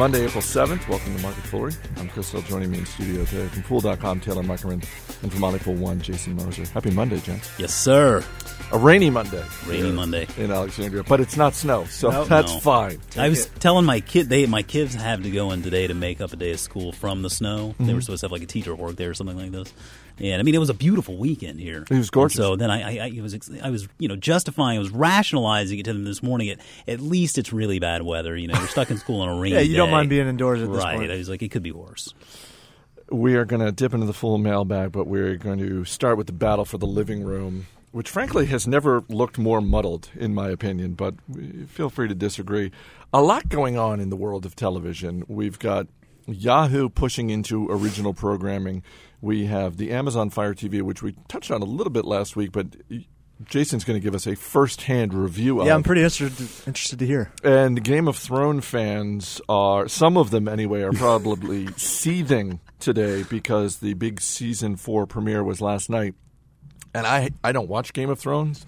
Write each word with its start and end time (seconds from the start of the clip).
Monday, 0.00 0.24
April 0.24 0.40
7th. 0.42 0.88
Welcome 0.88 1.14
to 1.14 1.22
Market 1.22 1.44
Foolery. 1.44 1.74
I'm 1.98 2.08
Chris 2.08 2.30
Hill. 2.30 2.40
Joining 2.40 2.70
me 2.70 2.78
in 2.78 2.86
studio 2.86 3.22
today 3.26 3.46
from 3.48 3.62
Fool.com, 3.64 4.20
Taylor 4.20 4.42
Muckerman, 4.42 4.82
and 5.22 5.30
from 5.30 5.40
Monocle 5.42 5.74
One, 5.74 6.00
Jason 6.00 6.36
Moser. 6.36 6.64
Happy 6.70 6.90
Monday, 6.90 7.20
gents. 7.20 7.50
Yes, 7.58 7.74
sir. 7.74 8.24
A 8.72 8.78
rainy 8.78 9.10
Monday. 9.10 9.44
Rainy 9.66 9.82
here 9.88 9.92
Monday. 9.92 10.26
In 10.38 10.50
Alexandria, 10.52 11.02
but 11.04 11.20
it's 11.20 11.36
not 11.36 11.52
snow, 11.54 11.84
so 11.84 12.24
that's 12.24 12.50
No. 12.50 12.60
fine. 12.60 12.98
I 13.18 13.28
was 13.28 13.44
telling 13.58 13.84
my 13.84 14.00
kid 14.00 14.30
they 14.30 14.46
my 14.46 14.62
kids 14.62 14.94
have 14.94 15.22
to 15.22 15.30
go 15.30 15.50
in 15.50 15.60
today 15.62 15.86
to 15.86 15.92
make 15.92 16.22
up 16.22 16.32
a 16.32 16.36
day 16.36 16.52
of 16.52 16.60
school 16.60 16.92
from 16.92 17.20
the 17.20 17.28
snow. 17.28 17.74
They 17.78 17.84
Mm-hmm. 17.84 17.94
were 17.96 18.00
supposed 18.00 18.20
to 18.20 18.26
have 18.26 18.32
like 18.32 18.42
a 18.42 18.46
teacher 18.46 18.74
work 18.74 18.96
there 18.96 19.10
or 19.10 19.14
something 19.14 19.36
like 19.36 19.52
this. 19.52 19.70
And 20.20 20.40
I 20.40 20.42
mean, 20.42 20.54
it 20.54 20.58
was 20.58 20.68
a 20.68 20.74
beautiful 20.74 21.16
weekend 21.16 21.60
here. 21.60 21.84
It 21.90 21.96
was 21.96 22.10
gorgeous. 22.10 22.38
And 22.38 22.44
so 22.44 22.56
then 22.56 22.70
I, 22.70 22.98
I, 22.98 23.12
I 23.16 23.20
was 23.22 23.36
I 23.62 23.70
was 23.70 23.88
you 23.98 24.08
know 24.08 24.16
justifying, 24.16 24.76
I 24.76 24.80
was 24.80 24.90
rationalizing 24.90 25.78
it 25.78 25.84
to 25.84 25.92
them 25.92 26.04
this 26.04 26.22
morning. 26.22 26.50
At 26.50 26.60
at 26.86 27.00
least 27.00 27.38
it's 27.38 27.52
really 27.52 27.78
bad 27.78 28.02
weather. 28.02 28.36
You 28.36 28.48
know, 28.48 28.58
you're 28.58 28.68
stuck 28.68 28.90
in 28.90 28.98
school 28.98 29.20
on 29.22 29.28
a 29.28 29.40
rainy 29.40 29.54
Yeah, 29.56 29.62
you 29.62 29.76
don't 29.76 29.90
mind 29.90 30.10
being 30.10 30.28
indoors 30.28 30.62
at 30.62 30.70
this 30.70 30.84
right. 30.84 30.96
point. 30.98 31.10
I 31.10 31.16
was 31.16 31.28
like, 31.28 31.42
it 31.42 31.50
could 31.50 31.62
be 31.62 31.72
worse. 31.72 32.12
We 33.10 33.34
are 33.34 33.44
going 33.44 33.64
to 33.64 33.72
dip 33.72 33.92
into 33.92 34.06
the 34.06 34.12
Fool 34.12 34.38
mailbag, 34.38 34.92
but 34.92 35.06
we're 35.06 35.36
going 35.36 35.58
to 35.58 35.84
start 35.84 36.16
with 36.16 36.28
the 36.28 36.32
battle 36.32 36.64
for 36.64 36.78
the 36.78 36.86
living 36.86 37.24
room, 37.24 37.66
which 37.90 38.08
frankly 38.08 38.46
has 38.46 38.68
never 38.68 39.02
looked 39.08 39.36
more 39.36 39.60
muddled, 39.60 40.10
in 40.14 40.32
my 40.32 40.48
opinion, 40.48 40.94
but 40.94 41.14
feel 41.66 41.90
free 41.90 42.06
to 42.06 42.14
disagree. 42.14 42.70
A 43.12 43.20
lot 43.20 43.48
going 43.48 43.76
on 43.76 43.98
in 43.98 44.10
the 44.10 44.16
world 44.16 44.46
of 44.46 44.54
television. 44.54 45.24
We've 45.26 45.58
got 45.58 45.88
Yahoo 46.32 46.88
pushing 46.88 47.30
into 47.30 47.68
original 47.70 48.14
programming. 48.14 48.82
We 49.20 49.46
have 49.46 49.76
the 49.76 49.90
Amazon 49.92 50.30
Fire 50.30 50.54
TV, 50.54 50.82
which 50.82 51.02
we 51.02 51.14
touched 51.28 51.50
on 51.50 51.60
a 51.62 51.66
little 51.66 51.92
bit 51.92 52.04
last 52.04 52.36
week, 52.36 52.52
but 52.52 52.68
Jason's 53.44 53.84
going 53.84 53.98
to 53.98 54.02
give 54.02 54.14
us 54.14 54.26
a 54.26 54.34
first-hand 54.36 55.14
review 55.14 55.60
of. 55.60 55.66
Yeah, 55.66 55.74
I'm 55.74 55.82
pretty 55.82 56.02
interested 56.02 56.46
interested 56.66 56.98
to 56.98 57.06
hear. 57.06 57.32
And 57.42 57.82
Game 57.82 58.06
of 58.08 58.16
Thrones 58.16 58.64
fans 58.66 59.40
are, 59.48 59.88
some 59.88 60.16
of 60.16 60.30
them 60.30 60.46
anyway, 60.48 60.82
are 60.82 60.92
probably 60.92 61.66
seething 61.76 62.60
today 62.78 63.22
because 63.24 63.78
the 63.78 63.94
big 63.94 64.20
season 64.20 64.76
four 64.76 65.06
premiere 65.06 65.42
was 65.44 65.60
last 65.60 65.88
night. 65.90 66.14
And 66.94 67.06
I, 67.06 67.30
I 67.44 67.52
don't 67.52 67.68
watch 67.68 67.92
Game 67.92 68.10
of 68.10 68.18
Thrones, 68.18 68.66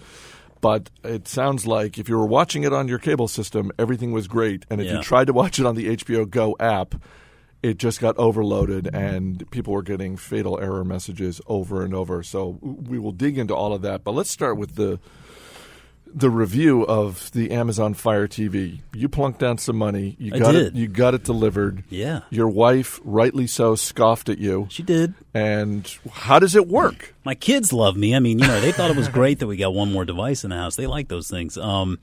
but 0.61 0.91
it 1.03 1.27
sounds 1.29 1.67
like 1.67 1.99
if 1.99 2.09
you 2.09 2.17
were 2.17 2.27
watching 2.27 2.63
it 2.63 2.73
on 2.73 2.89
your 2.89 2.99
cable 2.99 3.27
system, 3.29 3.73
everything 3.79 4.13
was 4.13 4.29
great. 4.29 4.65
And 4.71 4.81
if 4.81 4.87
Yeah. 4.87 4.99
you 4.99 5.03
tried 5.03 5.27
to 5.27 5.33
watch 5.33 5.59
it 5.59 5.67
on 5.67 5.75
the 5.75 5.89
HBO 5.97 6.25
Go 6.31 6.57
app, 6.61 6.95
it 7.63 7.79
just 7.79 8.01
got 8.01 8.17
overloaded 8.19 8.89
and 8.93 9.49
people 9.51 9.73
were 9.73 9.83
getting 9.83 10.17
fatal 10.17 10.59
error 10.61 10.85
messages 10.85 11.41
over 11.47 11.85
and 11.85 11.95
over. 11.95 12.23
So 12.23 12.59
we 12.61 12.99
will 12.99 13.13
dig 13.13 13.39
into 13.39 13.55
all 13.55 13.73
of 13.73 13.83
that. 13.83 14.03
But 14.05 14.13
let's 14.13 14.31
start 14.31 14.57
with 14.57 14.75
the 14.75 14.99
the 16.15 16.29
review 16.29 16.83
of 16.85 17.31
the 17.33 17.51
Amazon 17.53 17.95
Fire 17.95 18.29
TV. 18.29 18.81
You 18.93 19.09
plunked 19.09 19.39
down 19.39 19.57
some 19.59 19.77
money. 19.77 20.15
You 20.19 20.35
I 20.35 20.39
got 20.39 20.53
did. 20.53 20.67
it. 20.67 20.75
You 20.75 20.87
got 20.87 21.15
it 21.15 21.25
delivered. 21.25 21.85
Yeah. 21.89 22.21
Your 22.29 22.49
wife, 22.49 23.01
rightly 23.03 23.47
so, 23.47 23.75
scoffed 23.77 24.29
at 24.29 24.37
you. 24.37 24.67
She 24.71 24.83
did. 24.83 25.15
And 25.33 25.91
how 26.11 26.39
does 26.39 26.55
it 26.55 26.69
work? 26.69 27.15
My 27.25 27.35
kids 27.35 27.73
love 27.73 27.97
me. 27.97 28.15
I 28.15 28.19
mean, 28.19 28.39
you 28.39 28.47
know, 28.47 28.61
they 28.61 28.73
thought 28.73 28.91
it 28.91 28.97
was 28.97 29.09
great 29.09 29.39
that 29.39 29.47
we 29.47 29.57
got 29.57 29.73
one 29.73 29.91
more 29.91 30.05
device 30.05 30.45
in 30.45 30.51
the 30.51 30.57
house. 30.57 30.77
They 30.77 30.87
like 30.87 31.09
those 31.09 31.31
things. 31.31 31.57
Um, 31.57 31.99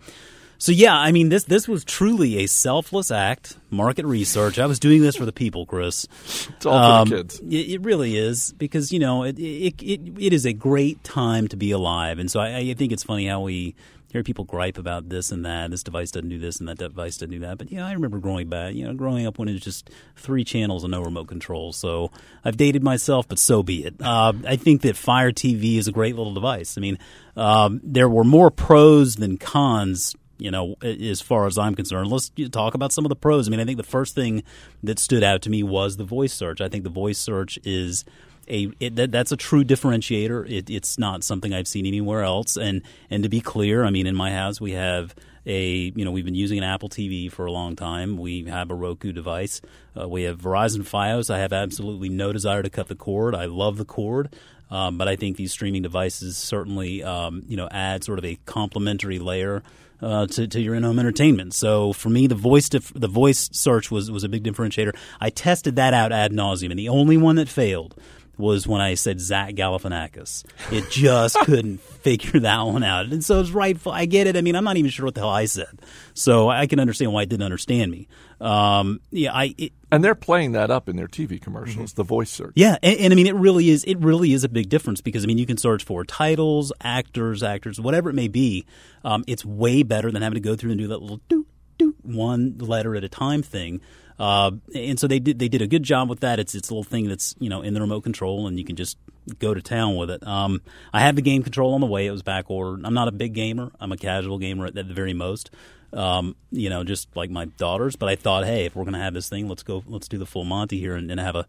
so 0.59 0.71
yeah, 0.71 0.95
I 0.95 1.11
mean, 1.11 1.29
this 1.29 1.45
this 1.45 1.67
was 1.67 1.83
truly 1.83 2.43
a 2.43 2.47
selfless 2.47 3.09
act, 3.09 3.57
market 3.69 4.05
research. 4.05 4.59
I 4.59 4.65
was 4.65 4.77
doing 4.77 5.01
this 5.01 5.15
for 5.15 5.25
the 5.25 5.31
people, 5.31 5.65
Chris. 5.65 6.05
It's 6.49 6.65
all 6.65 6.75
Um, 6.75 7.07
for 7.07 7.15
the 7.15 7.21
kids. 7.23 7.39
It, 7.39 7.71
it 7.71 7.81
really 7.81 8.17
is 8.17 8.53
because 8.57 8.91
you 8.91 8.99
know 8.99 9.23
it, 9.23 9.39
it 9.39 9.81
it 9.81 10.01
it 10.19 10.33
is 10.33 10.45
a 10.45 10.53
great 10.53 11.03
time 11.03 11.47
to 11.47 11.57
be 11.57 11.71
alive, 11.71 12.19
and 12.19 12.29
so 12.29 12.39
I, 12.41 12.57
I 12.57 12.73
think 12.75 12.91
it's 12.91 13.03
funny 13.03 13.27
how 13.27 13.41
we 13.41 13.73
hear 14.11 14.23
people 14.23 14.43
gripe 14.43 14.77
about 14.77 15.07
this 15.09 15.31
and 15.31 15.45
that. 15.45 15.71
This 15.71 15.83
device 15.83 16.11
doesn't 16.11 16.29
do 16.29 16.39
this, 16.39 16.59
and 16.59 16.67
that 16.67 16.77
device 16.77 17.15
doesn't 17.17 17.31
do 17.31 17.39
that. 17.39 17.57
But 17.57 17.71
yeah, 17.71 17.85
I 17.87 17.93
remember 17.93 18.19
growing 18.19 18.49
back, 18.49 18.73
you 18.73 18.83
know, 18.85 18.93
growing 18.93 19.25
up 19.27 19.37
when 19.37 19.47
it 19.47 19.53
was 19.53 19.61
just 19.61 19.89
three 20.17 20.43
channels 20.43 20.83
and 20.83 20.91
no 20.91 21.01
remote 21.01 21.27
control. 21.27 21.71
So 21.73 22.11
I've 22.43 22.57
dated 22.57 22.83
myself, 22.83 23.27
but 23.27 23.39
so 23.39 23.63
be 23.63 23.85
it. 23.85 23.95
Uh, 24.01 24.33
I 24.45 24.55
think 24.55 24.81
that 24.81 24.97
Fire 24.97 25.31
TV 25.31 25.77
is 25.77 25.87
a 25.87 25.91
great 25.91 26.15
little 26.15 26.33
device. 26.33 26.77
I 26.77 26.81
mean, 26.81 26.97
um, 27.37 27.79
there 27.83 28.09
were 28.09 28.23
more 28.23 28.49
pros 28.51 29.15
than 29.15 29.37
cons 29.37 30.15
you 30.39 30.51
know, 30.51 30.75
as 30.81 31.21
far 31.21 31.45
as 31.45 31.57
I'm 31.57 31.75
concerned. 31.75 32.09
Let's 32.09 32.31
talk 32.51 32.73
about 32.73 32.91
some 32.91 33.05
of 33.05 33.09
the 33.09 33.15
pros. 33.15 33.47
I 33.47 33.51
mean, 33.51 33.59
I 33.59 33.65
think 33.65 33.77
the 33.77 33.83
first 33.83 34.15
thing 34.15 34.43
that 34.83 34.97
stood 34.97 35.23
out 35.23 35.41
to 35.43 35.49
me 35.49 35.63
was 35.63 35.97
the 35.97 36.03
voice 36.03 36.33
search. 36.33 36.61
I 36.61 36.69
think 36.69 36.83
the 36.83 36.89
voice 36.89 37.19
search 37.19 37.59
is 37.63 38.05
a 38.47 38.71
it, 38.79 38.95
that, 38.95 39.11
that's 39.11 39.31
a 39.31 39.37
true 39.37 39.63
differentiator. 39.63 40.49
It, 40.49 40.69
it's 40.69 40.97
not 40.97 41.23
something 41.23 41.53
I've 41.53 41.67
seen 41.67 41.85
anywhere 41.85 42.23
else. 42.23 42.57
And 42.57 42.81
and 43.09 43.23
to 43.23 43.29
be 43.29 43.41
clear, 43.41 43.83
I 43.83 43.89
mean, 43.89 44.07
in 44.07 44.15
my 44.15 44.31
house 44.31 44.59
we 44.59 44.71
have 44.71 45.13
a 45.45 45.91
you 45.95 46.05
know 46.05 46.11
we've 46.11 46.25
been 46.25 46.35
using 46.35 46.57
an 46.57 46.63
Apple 46.63 46.89
TV 46.89 47.31
for 47.31 47.45
a 47.45 47.51
long 47.51 47.75
time. 47.75 48.17
We 48.17 48.45
have 48.45 48.71
a 48.71 48.75
Roku 48.75 49.11
device. 49.11 49.61
Uh, 49.99 50.07
we 50.07 50.23
have 50.23 50.39
Verizon 50.39 50.81
FiOS. 50.81 51.33
I 51.33 51.39
have 51.39 51.53
absolutely 51.53 52.09
no 52.09 52.33
desire 52.33 52.63
to 52.63 52.69
cut 52.69 52.87
the 52.87 52.95
cord. 52.95 53.35
I 53.35 53.45
love 53.45 53.77
the 53.77 53.85
cord. 53.85 54.33
Um, 54.71 54.97
but 54.99 55.07
I 55.07 55.15
think 55.15 55.37
these 55.37 55.51
streaming 55.51 55.81
devices 55.81 56.37
certainly, 56.37 57.03
um, 57.03 57.43
you 57.47 57.57
know, 57.57 57.67
add 57.71 58.03
sort 58.03 58.19
of 58.19 58.25
a 58.25 58.37
complementary 58.45 59.17
layer 59.17 59.63
uh, 60.01 60.27
to, 60.27 60.47
to 60.47 60.59
your 60.59 60.75
in-home 60.75 60.99
entertainment. 60.99 61.53
So 61.53 61.93
for 61.93 62.09
me, 62.09 62.27
the 62.27 62.35
voice 62.35 62.69
dif- 62.69 62.93
the 62.93 63.07
voice 63.07 63.49
search 63.51 63.91
was 63.91 64.09
was 64.09 64.23
a 64.23 64.29
big 64.29 64.43
differentiator. 64.43 64.95
I 65.19 65.29
tested 65.29 65.75
that 65.75 65.93
out 65.93 66.11
ad 66.11 66.31
nauseum, 66.31 66.71
and 66.71 66.79
the 66.79 66.89
only 66.89 67.17
one 67.17 67.35
that 67.35 67.49
failed 67.49 67.95
was 68.39 68.65
when 68.65 68.81
I 68.81 68.95
said 68.95 69.19
Zach 69.19 69.53
Galifianakis. 69.53 70.45
It 70.71 70.89
just 70.89 71.37
couldn't 71.43 71.81
figure 71.81 72.39
that 72.39 72.61
one 72.61 72.83
out, 72.83 73.07
and 73.07 73.23
so 73.23 73.39
it's 73.39 73.51
rightful. 73.51 73.91
I 73.91 74.05
get 74.05 74.27
it. 74.27 74.37
I 74.37 74.41
mean, 74.41 74.55
I'm 74.55 74.63
not 74.63 74.77
even 74.77 74.89
sure 74.89 75.05
what 75.05 75.15
the 75.15 75.21
hell 75.21 75.29
I 75.29 75.45
said, 75.45 75.81
so 76.13 76.49
I 76.49 76.65
can 76.65 76.79
understand 76.79 77.13
why 77.13 77.23
it 77.23 77.29
didn't 77.29 77.43
understand 77.43 77.91
me. 77.91 78.07
Um, 78.39 79.01
yeah, 79.11 79.33
I. 79.33 79.53
It, 79.57 79.73
And 79.91 80.03
they're 80.03 80.15
playing 80.15 80.53
that 80.53 80.71
up 80.71 80.87
in 80.87 80.95
their 80.95 81.07
TV 81.07 81.41
commercials, 81.41 81.93
the 81.93 82.03
voice 82.03 82.29
search. 82.29 82.53
yeah, 82.55 82.77
and, 82.81 82.99
and 82.99 83.13
I 83.13 83.15
mean, 83.15 83.27
it 83.27 83.35
really 83.35 83.69
is. 83.69 83.83
It 83.83 83.99
really 83.99 84.33
is 84.33 84.43
a 84.43 84.49
big 84.49 84.69
difference 84.69 85.01
because 85.01 85.23
I 85.23 85.27
mean, 85.27 85.37
you 85.37 85.45
can 85.45 85.57
search 85.57 85.83
for 85.83 86.03
titles, 86.05 86.71
actors, 86.81 87.43
actors, 87.43 87.79
whatever 87.79 88.09
it 88.09 88.13
may 88.13 88.29
be. 88.29 88.65
Um, 89.03 89.23
it's 89.27 89.43
way 89.45 89.83
better 89.83 90.11
than 90.11 90.21
having 90.21 90.35
to 90.35 90.41
go 90.41 90.55
through 90.55 90.71
and 90.71 90.79
do 90.79 90.87
that 90.87 91.01
little 91.01 91.21
do 91.27 91.45
do 91.79 91.95
one 92.03 92.57
letter 92.59 92.95
at 92.95 93.03
a 93.03 93.09
time 93.09 93.41
thing. 93.41 93.81
Uh, 94.19 94.51
and 94.75 94.99
so 94.99 95.07
they 95.07 95.19
did. 95.19 95.39
They 95.39 95.47
did 95.47 95.61
a 95.61 95.67
good 95.67 95.83
job 95.83 96.09
with 96.09 96.19
that. 96.19 96.39
It's 96.39 96.53
it's 96.53 96.69
a 96.69 96.73
little 96.73 96.83
thing 96.83 97.07
that's 97.07 97.35
you 97.39 97.49
know 97.49 97.61
in 97.61 97.73
the 97.73 97.79
remote 97.79 98.01
control, 98.01 98.47
and 98.47 98.59
you 98.59 98.65
can 98.65 98.75
just 98.75 98.97
go 99.39 99.53
to 99.53 99.61
town 99.61 99.95
with 99.95 100.09
it. 100.09 100.25
Um, 100.27 100.61
I 100.93 100.99
have 101.01 101.15
the 101.15 101.21
game 101.21 101.41
control 101.41 101.73
on 101.73 101.81
the 101.81 101.87
way. 101.87 102.05
It 102.05 102.11
was 102.11 102.21
back 102.21 102.49
ordered. 102.49 102.85
I'm 102.85 102.93
not 102.93 103.07
a 103.07 103.11
big 103.11 103.33
gamer. 103.33 103.71
I'm 103.79 103.93
a 103.93 103.97
casual 103.97 104.37
gamer 104.37 104.65
at 104.65 104.75
the 104.75 104.83
very 104.83 105.13
most. 105.13 105.51
Um, 105.93 106.35
you 106.51 106.69
know, 106.69 106.83
just 106.83 107.15
like 107.15 107.31
my 107.31 107.45
daughters. 107.45 107.95
But 107.95 108.09
I 108.09 108.15
thought, 108.15 108.45
hey, 108.45 108.65
if 108.65 108.75
we're 108.75 108.83
to 108.83 108.99
have 108.99 109.13
this 109.13 109.29
thing, 109.29 109.47
let's 109.47 109.63
go. 109.63 109.83
Let's 109.87 110.09
do 110.09 110.17
the 110.17 110.25
full 110.25 110.43
Monty 110.43 110.79
here 110.79 110.95
and, 110.95 111.09
and 111.09 111.19
have 111.19 111.35
a 111.35 111.47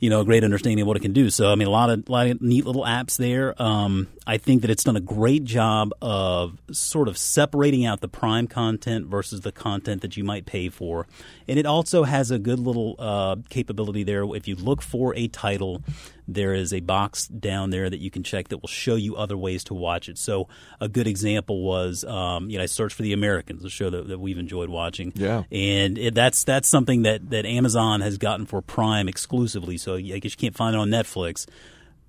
you 0.00 0.10
know, 0.10 0.20
a 0.20 0.24
great 0.24 0.44
understanding 0.44 0.82
of 0.82 0.86
what 0.86 0.96
it 0.96 1.00
can 1.00 1.12
do. 1.12 1.28
So, 1.30 1.50
I 1.50 1.54
mean, 1.56 1.66
a 1.66 1.72
lot 1.72 1.90
of, 1.90 2.08
lot 2.08 2.28
of 2.28 2.40
neat 2.40 2.64
little 2.64 2.84
apps 2.84 3.16
there. 3.16 3.60
Um, 3.60 4.08
I 4.26 4.36
think 4.38 4.62
that 4.62 4.70
it's 4.70 4.84
done 4.84 4.96
a 4.96 5.00
great 5.00 5.44
job 5.44 5.92
of 6.00 6.58
sort 6.70 7.08
of 7.08 7.18
separating 7.18 7.84
out 7.84 8.00
the 8.00 8.08
prime 8.08 8.46
content 8.46 9.06
versus 9.06 9.40
the 9.40 9.52
content 9.52 10.02
that 10.02 10.16
you 10.16 10.22
might 10.22 10.46
pay 10.46 10.68
for. 10.68 11.06
And 11.48 11.58
it 11.58 11.66
also 11.66 12.04
has 12.04 12.30
a 12.30 12.38
good 12.38 12.58
little 12.58 12.94
uh, 12.98 13.36
capability 13.48 14.04
there. 14.04 14.24
If 14.36 14.46
you 14.46 14.54
look 14.54 14.82
for 14.82 15.14
a 15.16 15.28
title, 15.28 15.82
there 16.28 16.52
is 16.52 16.74
a 16.74 16.80
box 16.80 17.26
down 17.26 17.70
there 17.70 17.88
that 17.88 18.00
you 18.00 18.10
can 18.10 18.22
check 18.22 18.48
that 18.48 18.58
will 18.58 18.68
show 18.68 18.96
you 18.96 19.16
other 19.16 19.36
ways 19.36 19.64
to 19.64 19.74
watch 19.74 20.10
it. 20.10 20.18
So, 20.18 20.46
a 20.78 20.88
good 20.88 21.06
example 21.06 21.62
was, 21.62 22.04
um, 22.04 22.50
you 22.50 22.58
know, 22.58 22.64
I 22.64 22.66
searched 22.66 22.96
for 22.96 23.02
The 23.02 23.14
Americans, 23.14 23.64
a 23.64 23.70
show 23.70 23.88
that, 23.88 24.08
that 24.08 24.18
we've 24.18 24.38
enjoyed 24.38 24.68
watching. 24.68 25.12
Yeah. 25.16 25.44
And 25.50 25.96
it, 25.96 26.14
that's 26.14 26.44
that's 26.44 26.68
something 26.68 27.02
that, 27.02 27.30
that 27.30 27.46
Amazon 27.46 28.02
has 28.02 28.18
gotten 28.18 28.44
for 28.44 28.60
Prime 28.60 29.08
exclusively. 29.08 29.78
So 29.78 29.87
I 29.96 30.18
guess 30.18 30.32
you 30.32 30.38
can't 30.38 30.56
find 30.56 30.74
it 30.74 30.78
on 30.78 30.88
Netflix. 30.88 31.46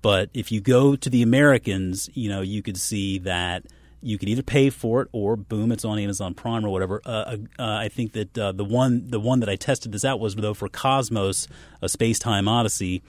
But 0.02 0.30
if 0.32 0.50
you 0.50 0.60
go 0.60 0.96
to 0.96 1.10
the 1.10 1.22
Americans, 1.22 2.08
you 2.14 2.28
know, 2.28 2.40
you 2.40 2.62
could 2.62 2.78
see 2.78 3.18
that 3.20 3.64
you 4.02 4.18
could 4.18 4.28
either 4.28 4.42
pay 4.42 4.70
for 4.70 5.02
it 5.02 5.08
or 5.12 5.36
boom, 5.36 5.72
it's 5.72 5.84
on 5.84 5.98
Amazon 5.98 6.32
Prime 6.34 6.64
or 6.64 6.70
whatever. 6.70 7.02
Uh, 7.04 7.36
uh, 7.58 7.64
I 7.64 7.88
think 7.88 8.12
that 8.12 8.38
uh, 8.38 8.52
the 8.52 8.64
one 8.64 9.08
the 9.08 9.20
one 9.20 9.40
that 9.40 9.48
I 9.48 9.56
tested 9.56 9.92
this 9.92 10.04
out 10.04 10.20
was 10.20 10.34
though 10.36 10.54
for 10.54 10.68
Cosmos, 10.68 11.48
a 11.82 11.88
space 11.88 12.18
time 12.18 12.48
odyssey. 12.48 13.02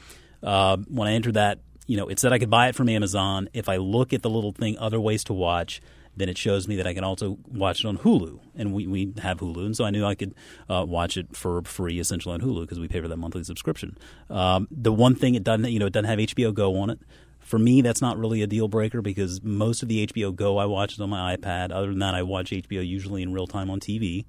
Uh, 0.43 0.77
when 0.89 1.07
I 1.07 1.13
entered 1.13 1.35
that, 1.35 1.59
you 1.87 1.97
know, 1.97 2.07
it 2.07 2.19
said 2.19 2.33
I 2.33 2.39
could 2.39 2.49
buy 2.49 2.67
it 2.67 2.75
from 2.75 2.89
Amazon. 2.89 3.47
If 3.53 3.69
I 3.69 3.77
look 3.77 4.11
at 4.11 4.21
the 4.21 4.29
little 4.29 4.51
thing, 4.51 4.77
other 4.79 4.99
ways 4.99 5.23
to 5.25 5.33
watch, 5.33 5.81
then 6.15 6.29
it 6.29 6.37
shows 6.37 6.67
me 6.67 6.75
that 6.75 6.85
I 6.85 6.93
can 6.93 7.03
also 7.03 7.37
watch 7.47 7.83
it 7.83 7.87
on 7.87 7.97
Hulu, 7.99 8.39
and 8.55 8.73
we, 8.73 8.87
we 8.87 9.13
have 9.21 9.39
Hulu, 9.39 9.65
and 9.65 9.75
so 9.75 9.85
I 9.85 9.91
knew 9.91 10.05
I 10.05 10.15
could 10.15 10.33
uh, 10.69 10.85
watch 10.87 11.17
it 11.17 11.35
for 11.35 11.61
free 11.63 11.99
essentially 11.99 12.33
on 12.33 12.41
Hulu 12.41 12.61
because 12.61 12.79
we 12.79 12.87
pay 12.87 13.01
for 13.01 13.07
that 13.07 13.17
monthly 13.17 13.43
subscription. 13.43 13.97
Um, 14.29 14.67
the 14.71 14.91
one 14.91 15.15
thing 15.15 15.35
it 15.35 15.43
doesn't, 15.43 15.71
you 15.71 15.79
know, 15.79 15.85
it 15.85 15.93
doesn't 15.93 16.09
have 16.09 16.19
HBO 16.19 16.53
Go 16.53 16.77
on 16.77 16.89
it. 16.89 16.99
For 17.39 17.57
me, 17.57 17.81
that's 17.81 18.01
not 18.01 18.17
really 18.17 18.41
a 18.41 18.47
deal 18.47 18.67
breaker 18.67 19.01
because 19.01 19.41
most 19.41 19.81
of 19.81 19.89
the 19.89 20.05
HBO 20.07 20.35
Go 20.35 20.57
I 20.57 20.65
watch 20.65 20.93
is 20.93 20.99
on 20.99 21.09
my 21.09 21.35
iPad. 21.35 21.71
Other 21.71 21.87
than 21.87 21.99
that, 21.99 22.13
I 22.13 22.23
watch 22.23 22.51
HBO 22.51 22.85
usually 22.85 23.23
in 23.23 23.33
real 23.33 23.47
time 23.47 23.69
on 23.69 23.79
TV. 23.79 24.25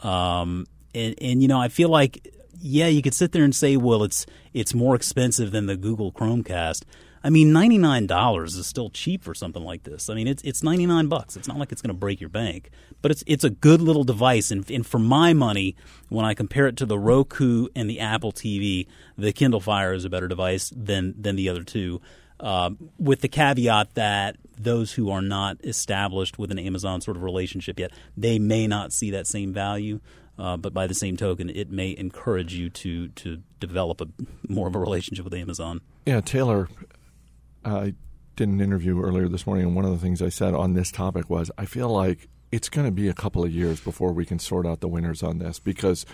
Um, 0.00 0.66
and, 0.94 1.14
and 1.20 1.42
you 1.42 1.48
know, 1.48 1.60
I 1.60 1.68
feel 1.68 1.90
like 1.90 2.32
yeah, 2.60 2.86
you 2.86 3.02
could 3.02 3.14
sit 3.14 3.32
there 3.32 3.44
and 3.44 3.54
say, 3.54 3.76
well, 3.76 4.02
it's 4.02 4.26
it's 4.52 4.74
more 4.74 4.94
expensive 4.94 5.52
than 5.52 5.66
the 5.66 5.76
Google 5.76 6.12
Chromecast. 6.12 6.84
I 7.24 7.30
mean, 7.30 7.52
ninety 7.52 7.78
nine 7.78 8.06
dollars 8.06 8.54
is 8.54 8.66
still 8.66 8.88
cheap 8.90 9.24
for 9.24 9.34
something 9.34 9.62
like 9.62 9.82
this. 9.82 10.08
I 10.08 10.14
mean, 10.14 10.28
it's 10.28 10.42
it's 10.44 10.62
ninety 10.62 10.86
nine 10.86 11.08
bucks. 11.08 11.36
It's 11.36 11.48
not 11.48 11.58
like 11.58 11.72
it's 11.72 11.82
going 11.82 11.94
to 11.94 11.98
break 11.98 12.20
your 12.20 12.30
bank, 12.30 12.70
but 13.02 13.10
it's 13.10 13.24
it's 13.26 13.42
a 13.42 13.50
good 13.50 13.80
little 13.80 14.04
device. 14.04 14.50
And, 14.50 14.68
and 14.70 14.86
for 14.86 14.98
my 14.98 15.32
money, 15.32 15.74
when 16.08 16.24
I 16.24 16.34
compare 16.34 16.66
it 16.68 16.76
to 16.76 16.86
the 16.86 16.98
Roku 16.98 17.66
and 17.74 17.90
the 17.90 18.00
Apple 18.00 18.32
TV, 18.32 18.86
the 19.18 19.32
Kindle 19.32 19.60
Fire 19.60 19.92
is 19.92 20.04
a 20.04 20.10
better 20.10 20.28
device 20.28 20.72
than 20.76 21.14
than 21.20 21.36
the 21.36 21.48
other 21.48 21.64
two. 21.64 22.00
Uh, 22.38 22.70
with 22.98 23.22
the 23.22 23.28
caveat 23.28 23.94
that 23.94 24.36
those 24.58 24.92
who 24.92 25.10
are 25.10 25.22
not 25.22 25.56
established 25.64 26.38
with 26.38 26.50
an 26.50 26.58
Amazon 26.58 27.00
sort 27.00 27.16
of 27.16 27.22
relationship 27.22 27.80
yet, 27.80 27.90
they 28.16 28.38
may 28.38 28.66
not 28.66 28.92
see 28.92 29.10
that 29.10 29.26
same 29.26 29.52
value. 29.52 30.00
Uh, 30.38 30.56
but 30.56 30.74
by 30.74 30.86
the 30.86 30.94
same 30.94 31.16
token, 31.16 31.50
it 31.50 31.70
may 31.70 31.96
encourage 31.96 32.54
you 32.54 32.68
to 32.70 33.08
to 33.08 33.42
develop 33.58 34.00
a 34.00 34.06
more 34.48 34.68
of 34.68 34.74
a 34.74 34.78
relationship 34.78 35.24
with 35.24 35.34
Amazon. 35.34 35.80
Yeah, 36.04 36.20
Taylor, 36.20 36.68
I 37.64 37.94
did 38.36 38.48
an 38.48 38.60
interview 38.60 39.02
earlier 39.02 39.28
this 39.28 39.46
morning, 39.46 39.66
and 39.66 39.74
one 39.74 39.84
of 39.84 39.90
the 39.90 39.98
things 39.98 40.20
I 40.20 40.28
said 40.28 40.54
on 40.54 40.74
this 40.74 40.92
topic 40.92 41.30
was 41.30 41.50
I 41.56 41.64
feel 41.64 41.88
like 41.88 42.28
it's 42.52 42.68
going 42.68 42.86
to 42.86 42.92
be 42.92 43.08
a 43.08 43.14
couple 43.14 43.44
of 43.44 43.52
years 43.52 43.80
before 43.80 44.12
we 44.12 44.24
can 44.26 44.38
sort 44.38 44.66
out 44.66 44.80
the 44.80 44.88
winners 44.88 45.22
on 45.22 45.38
this 45.38 45.58
because 45.58 46.04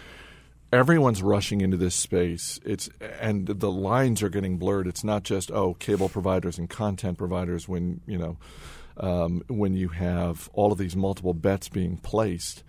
everyone's 0.72 1.22
rushing 1.22 1.60
into 1.60 1.76
this 1.76 1.94
space. 1.94 2.60
It's 2.64 2.88
and 3.20 3.46
the 3.46 3.70
lines 3.70 4.22
are 4.22 4.28
getting 4.28 4.56
blurred. 4.56 4.86
It's 4.86 5.04
not 5.04 5.25
just 5.25 5.50
oh 5.50 5.75
cable 5.75 6.08
providers 6.08 6.58
and 6.58 6.70
content 6.70 7.18
providers 7.18 7.68
when 7.68 8.00
you 8.06 8.18
know 8.18 8.36
um, 8.96 9.42
when 9.48 9.75
you 9.75 9.88
have 9.88 10.48
all 10.52 10.70
of 10.70 10.78
these 10.78 10.94
multiple 10.94 11.34
bets 11.34 11.68
being 11.68 11.96
placed 11.96 12.62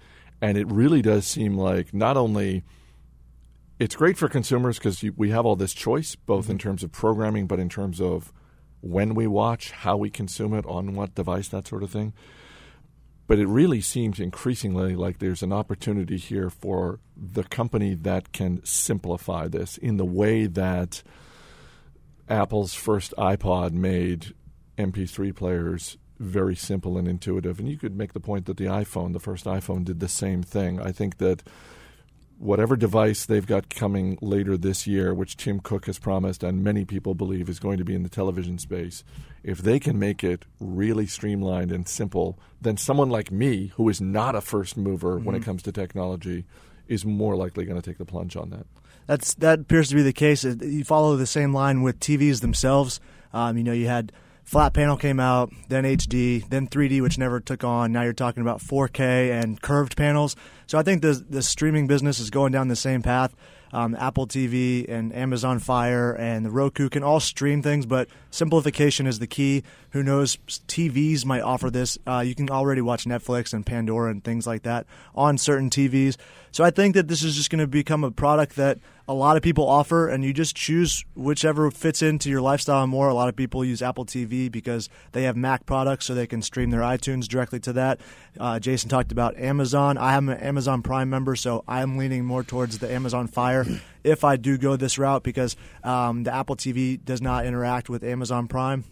and 0.43 0.57
it 0.57 0.69
really 0.69 1.01
does 1.01 1.25
seem 1.25 1.57
like 1.57 1.93
not 1.93 2.17
only 2.17 2.65
it's 3.79 3.95
great 3.95 4.17
for 4.17 4.27
consumers 4.27 4.77
because 4.77 5.01
we 5.15 5.29
have 5.29 5.45
all 5.45 5.55
this 5.55 5.73
choice, 5.73 6.17
both 6.17 6.49
in 6.49 6.57
mm-hmm. 6.57 6.67
terms 6.67 6.83
of 6.83 6.91
programming, 6.91 7.47
but 7.47 7.61
in 7.61 7.69
terms 7.69 8.01
of 8.01 8.33
when 8.81 9.15
we 9.15 9.25
watch, 9.25 9.71
how 9.71 9.95
we 9.95 10.09
consume 10.09 10.53
it, 10.53 10.65
on 10.65 10.95
what 10.95 11.15
device, 11.15 11.47
that 11.47 11.65
sort 11.65 11.81
of 11.81 11.91
thing. 11.91 12.11
But 13.25 13.39
it 13.39 13.47
really 13.47 13.79
seems 13.79 14.19
increasingly 14.19 14.97
like 14.97 15.19
there's 15.19 15.43
an 15.43 15.53
opportunity 15.53 16.17
here 16.17 16.49
for 16.49 16.99
the 17.15 17.45
company 17.45 17.93
that 17.93 18.33
can 18.33 18.59
simplify 18.65 19.47
this 19.47 19.77
in 19.77 19.95
the 19.95 20.03
way 20.03 20.45
that 20.45 21.03
Apple's 22.27 22.73
first 22.73 23.13
iPod 23.17 23.71
made 23.71 24.33
MP3 24.77 25.33
players 25.33 25.97
very 26.23 26.55
simple 26.55 26.97
and 26.97 27.07
intuitive. 27.07 27.59
And 27.59 27.67
you 27.67 27.77
could 27.77 27.95
make 27.95 28.13
the 28.13 28.19
point 28.19 28.45
that 28.45 28.57
the 28.57 28.65
iPhone, 28.65 29.13
the 29.13 29.19
first 29.19 29.45
iPhone, 29.45 29.83
did 29.85 29.99
the 29.99 30.07
same 30.07 30.43
thing. 30.43 30.79
I 30.79 30.91
think 30.91 31.17
that 31.17 31.43
whatever 32.37 32.75
device 32.75 33.25
they've 33.25 33.45
got 33.45 33.69
coming 33.69 34.17
later 34.21 34.57
this 34.57 34.85
year, 34.85 35.13
which 35.13 35.37
Tim 35.37 35.59
Cook 35.59 35.85
has 35.85 35.99
promised 35.99 36.43
and 36.43 36.63
many 36.63 36.83
people 36.83 37.13
believe 37.13 37.47
is 37.47 37.59
going 37.59 37.77
to 37.77 37.85
be 37.85 37.95
in 37.95 38.03
the 38.03 38.09
television 38.09 38.57
space, 38.57 39.03
if 39.43 39.59
they 39.59 39.79
can 39.79 39.97
make 39.97 40.23
it 40.23 40.45
really 40.59 41.05
streamlined 41.05 41.71
and 41.71 41.87
simple, 41.87 42.37
then 42.61 42.77
someone 42.77 43.09
like 43.09 43.31
me, 43.31 43.71
who 43.75 43.87
is 43.89 44.01
not 44.01 44.35
a 44.35 44.41
first 44.41 44.75
mover 44.77 45.15
mm-hmm. 45.15 45.25
when 45.25 45.35
it 45.35 45.39
mm-hmm. 45.39 45.51
comes 45.51 45.63
to 45.63 45.71
technology, 45.71 46.45
is 46.87 47.05
more 47.05 47.35
likely 47.35 47.65
going 47.65 47.79
to 47.79 47.89
take 47.89 47.97
the 47.97 48.05
plunge 48.05 48.35
on 48.35 48.49
that. 48.49 48.65
That's 49.07 49.33
that 49.35 49.61
appears 49.61 49.89
to 49.89 49.95
be 49.95 50.01
the 50.01 50.13
case. 50.13 50.43
You 50.43 50.83
follow 50.85 51.17
the 51.17 51.25
same 51.25 51.53
line 51.53 51.81
with 51.81 51.99
TVs 51.99 52.41
themselves. 52.41 53.01
Um, 53.33 53.57
you 53.57 53.63
know, 53.63 53.73
you 53.73 53.87
had 53.87 54.13
flat 54.43 54.73
panel 54.73 54.97
came 54.97 55.19
out, 55.19 55.51
then 55.69 55.83
HD, 55.83 56.47
then 56.49 56.67
3D, 56.67 57.01
which 57.01 57.17
never 57.17 57.39
took 57.39 57.63
on. 57.63 57.91
Now 57.91 58.03
you're 58.03 58.13
talking 58.13 58.41
about 58.41 58.59
4K 58.59 59.31
and 59.31 59.61
curved 59.61 59.97
panels. 59.97 60.35
So 60.67 60.77
I 60.77 60.83
think 60.83 61.01
the 61.01 61.13
the 61.13 61.41
streaming 61.41 61.87
business 61.87 62.19
is 62.19 62.29
going 62.29 62.51
down 62.51 62.67
the 62.67 62.75
same 62.75 63.01
path. 63.01 63.35
Um, 63.73 63.95
Apple 63.95 64.27
TV 64.27 64.87
and 64.87 65.11
Amazon 65.15 65.57
Fire 65.57 66.13
and 66.13 66.45
the 66.45 66.51
Roku 66.51 66.89
can 66.89 67.01
all 67.01 67.19
stream 67.19 67.63
things, 67.63 67.87
but 67.87 68.07
simplification 68.29 69.07
is 69.07 69.17
the 69.17 69.25
key. 69.25 69.63
Who 69.91 70.03
knows? 70.03 70.37
TVs 70.47 71.25
might 71.25 71.41
offer 71.41 71.71
this. 71.71 71.97
Uh, 72.05 72.19
you 72.19 72.35
can 72.35 72.51
already 72.51 72.81
watch 72.81 73.05
Netflix 73.05 73.51
and 73.51 73.65
Pandora 73.65 74.11
and 74.11 74.23
things 74.23 74.45
like 74.45 74.61
that 74.61 74.85
on 75.15 75.39
certain 75.39 75.71
TVs. 75.71 76.17
So 76.51 76.63
I 76.63 76.69
think 76.69 76.93
that 76.93 77.07
this 77.07 77.23
is 77.23 77.35
just 77.35 77.49
going 77.49 77.61
to 77.61 77.67
become 77.67 78.03
a 78.03 78.11
product 78.11 78.57
that 78.57 78.77
a 79.07 79.13
lot 79.13 79.35
of 79.35 79.43
people 79.43 79.67
offer, 79.67 80.07
and 80.07 80.23
you 80.23 80.33
just 80.33 80.55
choose 80.55 81.03
whichever 81.13 81.69
fits 81.71 82.01
into 82.01 82.29
your 82.29 82.41
lifestyle 82.41 82.87
more. 82.87 83.09
A 83.09 83.13
lot 83.13 83.27
of 83.27 83.35
people 83.35 83.65
use 83.65 83.81
Apple 83.81 84.05
TV 84.05 84.49
because 84.49 84.87
they 85.11 85.23
have 85.23 85.35
Mac 85.35 85.65
products, 85.65 86.05
so 86.05 86.13
they 86.15 86.27
can 86.27 86.41
stream 86.41 86.69
their 86.69 86.81
iTunes 86.81 87.27
directly 87.27 87.59
to 87.61 87.73
that. 87.73 87.99
Uh, 88.39 88.59
Jason 88.59 88.89
talked 88.89 89.11
about 89.11 89.37
Amazon. 89.37 89.97
I 89.97 90.15
am 90.15 90.29
an 90.29 90.37
Amazon 90.37 90.81
Prime 90.81 91.09
member, 91.09 91.35
so 91.35 91.63
I'm 91.67 91.97
leaning 91.97 92.23
more 92.23 92.43
towards 92.43 92.79
the 92.79 92.89
Amazon 92.91 93.27
Fire 93.27 93.65
if 94.03 94.23
I 94.23 94.37
do 94.37 94.57
go 94.57 94.77
this 94.77 94.97
route 94.97 95.23
because 95.23 95.57
um, 95.83 96.23
the 96.23 96.33
Apple 96.33 96.55
TV 96.55 97.03
does 97.03 97.21
not 97.21 97.45
interact 97.45 97.89
with 97.89 98.03
Amazon 98.03 98.47
Prime. 98.47 98.85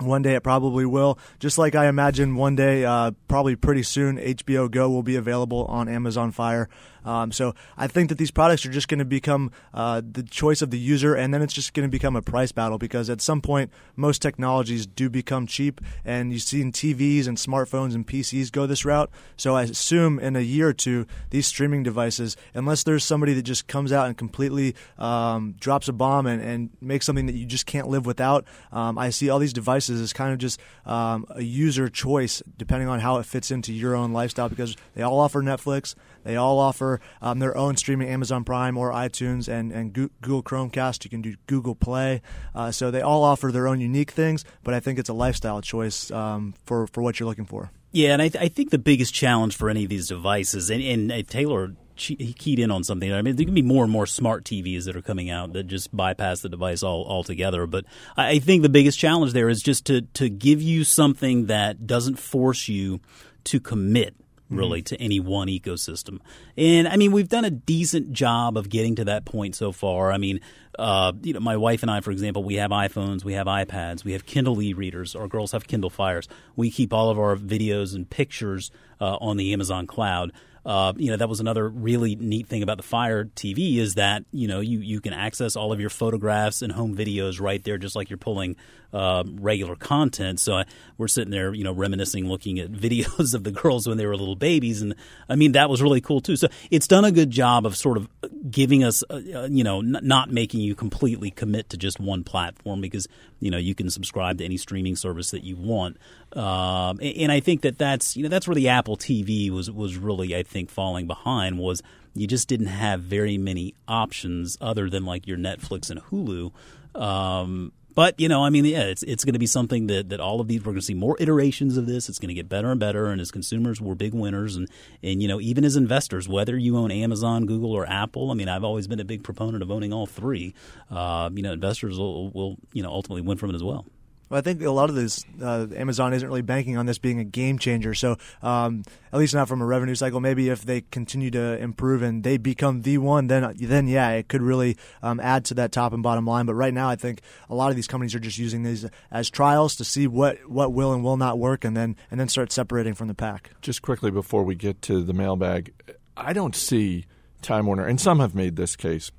One 0.00 0.20
day 0.20 0.34
it 0.34 0.42
probably 0.42 0.84
will. 0.84 1.18
Just 1.38 1.56
like 1.56 1.74
I 1.74 1.86
imagine 1.86 2.36
one 2.36 2.54
day, 2.54 2.84
uh, 2.84 3.12
probably 3.28 3.56
pretty 3.56 3.82
soon, 3.82 4.18
HBO 4.18 4.70
Go 4.70 4.90
will 4.90 5.02
be 5.02 5.16
available 5.16 5.64
on 5.66 5.88
Amazon 5.88 6.32
Fire. 6.32 6.68
Um, 7.06 7.32
so 7.32 7.54
I 7.78 7.86
think 7.86 8.08
that 8.10 8.18
these 8.18 8.30
products 8.30 8.66
are 8.66 8.70
just 8.70 8.88
going 8.88 8.98
to 8.98 9.04
become 9.04 9.52
uh, 9.72 10.02
the 10.04 10.22
choice 10.22 10.60
of 10.60 10.70
the 10.70 10.78
user, 10.78 11.14
and 11.14 11.32
then 11.32 11.40
it's 11.40 11.54
just 11.54 11.72
going 11.72 11.88
to 11.88 11.90
become 11.90 12.16
a 12.16 12.22
price 12.22 12.52
battle 12.52 12.78
because 12.78 13.08
at 13.08 13.20
some 13.20 13.40
point 13.40 13.70
most 13.94 14.20
technologies 14.20 14.86
do 14.86 15.08
become 15.08 15.46
cheap, 15.46 15.80
and 16.04 16.32
you've 16.32 16.42
seen 16.42 16.72
TVs 16.72 17.26
and 17.26 17.38
smartphones 17.38 17.94
and 17.94 18.06
PCs 18.06 18.50
go 18.50 18.66
this 18.66 18.84
route. 18.84 19.10
So 19.36 19.54
I 19.54 19.62
assume 19.62 20.18
in 20.18 20.36
a 20.36 20.40
year 20.40 20.68
or 20.68 20.72
two, 20.72 21.06
these 21.30 21.46
streaming 21.46 21.82
devices, 21.82 22.36
unless 22.54 22.82
there's 22.82 23.04
somebody 23.04 23.32
that 23.34 23.42
just 23.42 23.68
comes 23.68 23.92
out 23.92 24.06
and 24.06 24.18
completely 24.18 24.74
um, 24.98 25.54
drops 25.60 25.88
a 25.88 25.92
bomb 25.92 26.26
and, 26.26 26.42
and, 26.42 26.70
makes 26.80 27.06
something 27.06 27.26
that 27.26 27.34
you 27.34 27.46
just 27.46 27.66
can't 27.66 27.88
live 27.88 28.06
without, 28.06 28.44
um, 28.72 28.98
I 28.98 29.10
see 29.10 29.30
all 29.30 29.38
these 29.38 29.52
devices 29.52 30.00
as 30.00 30.12
kind 30.12 30.32
of 30.32 30.38
just 30.38 30.60
um, 30.84 31.26
a 31.30 31.42
user 31.42 31.88
choice 31.88 32.42
depending 32.56 32.88
on 32.88 33.00
how 33.00 33.18
it 33.18 33.26
fits 33.26 33.50
into 33.50 33.72
your 33.72 33.94
own 33.94 34.12
lifestyle 34.12 34.48
because 34.48 34.76
they 34.94 35.02
all 35.02 35.18
offer 35.18 35.42
Netflix. 35.42 35.94
They 36.26 36.34
all 36.36 36.58
offer 36.58 37.00
um, 37.22 37.38
their 37.38 37.56
own 37.56 37.76
streaming, 37.76 38.08
Amazon 38.08 38.42
Prime 38.42 38.76
or 38.76 38.90
iTunes 38.90 39.48
and, 39.48 39.70
and 39.70 39.92
Google 39.92 40.42
Chromecast. 40.42 41.04
You 41.04 41.10
can 41.10 41.22
do 41.22 41.36
Google 41.46 41.76
Play. 41.76 42.20
Uh, 42.52 42.72
so 42.72 42.90
they 42.90 43.00
all 43.00 43.22
offer 43.22 43.52
their 43.52 43.68
own 43.68 43.80
unique 43.80 44.10
things, 44.10 44.44
but 44.64 44.74
I 44.74 44.80
think 44.80 44.98
it's 44.98 45.08
a 45.08 45.14
lifestyle 45.14 45.62
choice 45.62 46.10
um, 46.10 46.54
for, 46.64 46.88
for 46.88 47.00
what 47.00 47.20
you're 47.20 47.28
looking 47.28 47.46
for. 47.46 47.70
Yeah, 47.92 48.12
and 48.12 48.20
I, 48.20 48.28
th- 48.28 48.44
I, 48.44 48.48
think 48.48 48.70
the 48.70 48.78
biggest 48.78 49.14
challenge 49.14 49.56
for 49.56 49.70
any 49.70 49.84
of 49.84 49.88
these 49.88 50.08
devices, 50.08 50.68
and, 50.68 50.82
and 50.82 51.12
uh, 51.12 51.22
Taylor 51.22 51.74
he 51.98 52.34
keyed 52.34 52.58
in 52.58 52.70
on 52.70 52.84
something. 52.84 53.10
I 53.10 53.22
mean, 53.22 53.36
there 53.36 53.46
can 53.46 53.54
be 53.54 53.62
more 53.62 53.82
and 53.82 53.92
more 53.92 54.06
smart 54.06 54.44
TVs 54.44 54.84
that 54.84 54.96
are 54.96 55.02
coming 55.02 55.30
out 55.30 55.54
that 55.54 55.64
just 55.64 55.96
bypass 55.96 56.40
the 56.40 56.50
device 56.50 56.82
all 56.82 57.06
altogether. 57.06 57.66
But 57.66 57.86
I 58.16 58.38
think 58.38 58.62
the 58.62 58.68
biggest 58.68 58.98
challenge 58.98 59.32
there 59.32 59.48
is 59.48 59.62
just 59.62 59.86
to 59.86 60.02
to 60.02 60.28
give 60.28 60.60
you 60.60 60.84
something 60.84 61.46
that 61.46 61.86
doesn't 61.86 62.16
force 62.16 62.68
you 62.68 63.00
to 63.44 63.60
commit 63.60 64.14
really 64.48 64.80
mm-hmm. 64.80 64.96
to 64.96 65.02
any 65.02 65.20
one 65.20 65.48
ecosystem. 65.48 66.20
And 66.56 66.86
I 66.86 66.96
mean, 66.96 67.12
we've 67.12 67.28
done 67.28 67.44
a 67.44 67.50
decent 67.50 68.12
job 68.12 68.56
of 68.56 68.68
getting 68.68 68.96
to 68.96 69.04
that 69.04 69.24
point 69.24 69.54
so 69.56 69.72
far. 69.72 70.12
I 70.12 70.18
mean, 70.18 70.40
uh, 70.78 71.12
you 71.22 71.32
know, 71.32 71.40
my 71.40 71.56
wife 71.56 71.82
and 71.82 71.90
I, 71.90 72.00
for 72.00 72.10
example, 72.10 72.44
we 72.44 72.54
have 72.56 72.70
iPhones, 72.70 73.24
we 73.24 73.32
have 73.34 73.46
iPads, 73.46 74.04
we 74.04 74.12
have 74.12 74.26
Kindle 74.26 74.60
e-readers. 74.60 75.14
Our 75.16 75.28
girls 75.28 75.52
have 75.52 75.66
Kindle 75.66 75.90
Fires. 75.90 76.28
We 76.54 76.70
keep 76.70 76.92
all 76.92 77.10
of 77.10 77.18
our 77.18 77.36
videos 77.36 77.94
and 77.94 78.08
pictures 78.08 78.70
uh, 79.00 79.16
on 79.20 79.36
the 79.36 79.52
Amazon 79.52 79.86
cloud. 79.86 80.32
Uh, 80.66 80.92
you 80.96 81.12
know, 81.12 81.16
that 81.16 81.28
was 81.28 81.38
another 81.38 81.68
really 81.68 82.16
neat 82.16 82.48
thing 82.48 82.60
about 82.60 82.76
the 82.76 82.82
Fire 82.82 83.24
TV 83.24 83.76
is 83.76 83.94
that 83.94 84.24
you 84.32 84.48
know 84.48 84.58
you 84.58 84.80
you 84.80 85.00
can 85.00 85.12
access 85.12 85.54
all 85.54 85.72
of 85.72 85.78
your 85.78 85.90
photographs 85.90 86.60
and 86.60 86.72
home 86.72 86.96
videos 86.96 87.40
right 87.40 87.62
there, 87.62 87.78
just 87.78 87.94
like 87.94 88.10
you're 88.10 88.16
pulling 88.16 88.56
uh, 88.96 89.24
regular 89.40 89.76
content. 89.76 90.40
So 90.40 90.54
I, 90.54 90.64
we're 90.98 91.08
sitting 91.08 91.30
there, 91.30 91.54
you 91.54 91.64
know, 91.64 91.72
reminiscing, 91.72 92.28
looking 92.28 92.58
at 92.58 92.72
videos 92.72 93.34
of 93.34 93.44
the 93.44 93.52
girls 93.52 93.86
when 93.86 93.96
they 93.96 94.06
were 94.06 94.16
little 94.16 94.36
babies, 94.36 94.82
and 94.82 94.94
I 95.28 95.36
mean 95.36 95.52
that 95.52 95.70
was 95.70 95.80
really 95.80 96.00
cool 96.00 96.20
too. 96.20 96.36
So 96.36 96.48
it's 96.70 96.86
done 96.86 97.04
a 97.04 97.12
good 97.12 97.30
job 97.30 97.64
of 97.64 97.76
sort 97.76 97.96
of 97.96 98.08
giving 98.50 98.84
us, 98.84 99.02
uh, 99.08 99.20
uh 99.34 99.48
you 99.50 99.64
know, 99.64 99.78
n- 99.78 100.00
not 100.02 100.30
making 100.30 100.60
you 100.60 100.74
completely 100.74 101.30
commit 101.30 101.70
to 101.70 101.76
just 101.76 102.00
one 102.00 102.24
platform 102.24 102.80
because 102.80 103.08
you 103.40 103.50
know 103.50 103.58
you 103.58 103.74
can 103.74 103.88
subscribe 103.88 104.38
to 104.38 104.44
any 104.44 104.56
streaming 104.56 104.96
service 104.96 105.30
that 105.30 105.44
you 105.44 105.56
want. 105.56 105.96
Um, 106.32 106.98
and, 107.00 107.16
and 107.16 107.32
I 107.32 107.40
think 107.40 107.62
that 107.62 107.78
that's 107.78 108.16
you 108.16 108.24
know 108.24 108.28
that's 108.28 108.48
where 108.48 108.54
the 108.54 108.68
Apple 108.68 108.96
TV 108.96 109.50
was 109.50 109.70
was 109.70 109.96
really 109.96 110.34
I 110.34 110.42
think 110.42 110.56
think 110.56 110.70
falling 110.70 111.06
behind 111.06 111.58
was 111.58 111.82
you 112.14 112.26
just 112.26 112.48
didn't 112.48 112.66
have 112.66 113.02
very 113.02 113.36
many 113.36 113.74
options 113.86 114.56
other 114.60 114.88
than 114.88 115.04
like 115.04 115.26
your 115.26 115.36
Netflix 115.36 115.90
and 115.90 116.00
Hulu. 116.00 116.50
Um, 116.98 117.72
but 117.96 118.20
you 118.20 118.28
know, 118.28 118.44
I 118.44 118.50
mean, 118.50 118.66
yeah, 118.66 118.82
it's 118.82 119.02
it's 119.02 119.24
going 119.24 119.32
to 119.32 119.38
be 119.38 119.46
something 119.46 119.86
that, 119.86 120.10
that 120.10 120.20
all 120.20 120.40
of 120.40 120.48
these 120.48 120.60
we're 120.60 120.72
going 120.72 120.76
to 120.80 120.82
see 120.82 120.94
more 120.94 121.16
iterations 121.18 121.78
of 121.78 121.86
this. 121.86 122.10
It's 122.10 122.18
going 122.18 122.28
to 122.28 122.34
get 122.34 122.46
better 122.46 122.70
and 122.70 122.78
better, 122.78 123.06
and 123.06 123.20
as 123.22 123.30
consumers, 123.30 123.80
we're 123.80 123.94
big 123.94 124.12
winners, 124.12 124.54
and 124.54 124.68
and 125.02 125.22
you 125.22 125.26
know, 125.26 125.40
even 125.40 125.64
as 125.64 125.76
investors, 125.76 126.28
whether 126.28 126.58
you 126.58 126.76
own 126.76 126.90
Amazon, 126.90 127.46
Google, 127.46 127.72
or 127.72 127.88
Apple, 127.88 128.30
I 128.30 128.34
mean, 128.34 128.50
I've 128.50 128.64
always 128.64 128.86
been 128.86 129.00
a 129.00 129.04
big 129.04 129.24
proponent 129.24 129.62
of 129.62 129.70
owning 129.70 129.94
all 129.94 130.06
three. 130.06 130.54
Uh, 130.90 131.30
you 131.32 131.42
know, 131.42 131.52
investors 131.52 131.98
will, 131.98 132.30
will 132.30 132.58
you 132.74 132.82
know 132.82 132.90
ultimately 132.90 133.22
win 133.22 133.38
from 133.38 133.48
it 133.48 133.54
as 133.54 133.64
well. 133.64 133.86
Well, 134.28 134.38
I 134.38 134.40
think 134.40 134.60
a 134.62 134.70
lot 134.70 134.88
of 134.90 134.96
this, 134.96 135.24
uh, 135.40 135.68
Amazon 135.76 136.12
isn't 136.12 136.26
really 136.26 136.42
banking 136.42 136.76
on 136.76 136.86
this 136.86 136.98
being 136.98 137.20
a 137.20 137.24
game 137.24 137.58
changer. 137.58 137.94
So, 137.94 138.16
um, 138.42 138.82
at 139.12 139.18
least 139.18 139.34
not 139.34 139.46
from 139.46 139.62
a 139.62 139.66
revenue 139.66 139.94
cycle. 139.94 140.20
Maybe 140.20 140.48
if 140.48 140.64
they 140.64 140.80
continue 140.80 141.30
to 141.30 141.58
improve 141.58 142.02
and 142.02 142.24
they 142.24 142.36
become 142.36 142.82
the 142.82 142.98
one, 142.98 143.28
then 143.28 143.54
then 143.56 143.86
yeah, 143.86 144.10
it 144.10 144.28
could 144.28 144.42
really 144.42 144.76
um, 145.02 145.20
add 145.20 145.44
to 145.46 145.54
that 145.54 145.70
top 145.70 145.92
and 145.92 146.02
bottom 146.02 146.26
line. 146.26 146.46
But 146.46 146.54
right 146.54 146.74
now, 146.74 146.88
I 146.88 146.96
think 146.96 147.20
a 147.48 147.54
lot 147.54 147.70
of 147.70 147.76
these 147.76 147.86
companies 147.86 148.14
are 148.14 148.20
just 148.20 148.38
using 148.38 148.64
these 148.64 148.84
as 149.10 149.30
trials 149.30 149.76
to 149.76 149.84
see 149.84 150.06
what, 150.06 150.50
what 150.50 150.72
will 150.72 150.92
and 150.92 151.04
will 151.04 151.16
not 151.16 151.38
work, 151.38 151.64
and 151.64 151.76
then 151.76 151.96
and 152.10 152.18
then 152.18 152.28
start 152.28 152.50
separating 152.50 152.94
from 152.94 153.08
the 153.08 153.14
pack. 153.14 153.50
Just 153.60 153.82
quickly 153.82 154.10
before 154.10 154.42
we 154.42 154.54
get 154.54 154.82
to 154.82 155.02
the 155.02 155.12
mailbag, 155.12 155.72
I 156.16 156.32
don't 156.32 156.56
see 156.56 157.06
Time 157.42 157.66
Warner, 157.66 157.86
and 157.86 158.00
some 158.00 158.18
have 158.18 158.34
made 158.34 158.56
this 158.56 158.74
case 158.74 159.12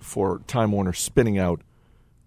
for 0.00 0.40
Time 0.46 0.72
Warner 0.72 0.92
spinning 0.92 1.38
out 1.38 1.62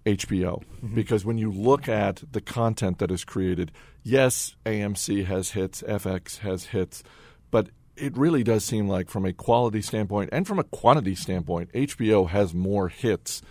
HBO 0.07 0.61
mm-hmm. 0.61 0.95
because 0.95 1.25
when 1.25 1.37
you 1.37 1.51
look 1.51 1.89
at 1.89 2.23
the 2.31 2.41
content 2.41 2.99
that 2.99 3.11
is 3.11 3.25
created, 3.25 3.71
yes, 4.03 4.55
AMC 4.65 5.25
has 5.25 5.51
hits, 5.51 5.81
FX 5.81 6.39
has 6.39 6.65
hits, 6.65 7.03
but 7.51 7.69
it 7.95 8.15
really 8.15 8.43
does 8.43 8.63
seem 8.63 8.87
like 8.87 9.09
from 9.09 9.25
a 9.25 9.33
quality 9.33 9.81
standpoint 9.81 10.29
and 10.31 10.47
from 10.47 10.59
a 10.59 10.63
quantity 10.63 11.15
standpoint, 11.15 11.71
HBO 11.73 12.29
has 12.29 12.53
more 12.53 12.87
hits 12.87 13.41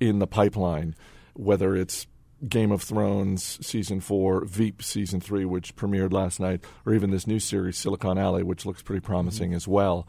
in 0.00 0.18
the 0.18 0.26
pipeline, 0.26 0.96
whether 1.34 1.76
it's 1.76 2.06
Game 2.48 2.72
of 2.72 2.82
Thrones 2.82 3.58
season 3.64 4.00
four, 4.00 4.44
Veep 4.44 4.82
season 4.82 5.20
three, 5.20 5.44
which 5.44 5.76
premiered 5.76 6.12
last 6.12 6.40
night, 6.40 6.64
or 6.84 6.92
even 6.92 7.10
this 7.10 7.26
new 7.26 7.38
series 7.38 7.78
Silicon 7.78 8.16
Valley, 8.16 8.42
which 8.42 8.66
looks 8.66 8.82
pretty 8.82 9.00
promising 9.00 9.50
mm-hmm. 9.50 9.56
as 9.56 9.68
well. 9.68 10.08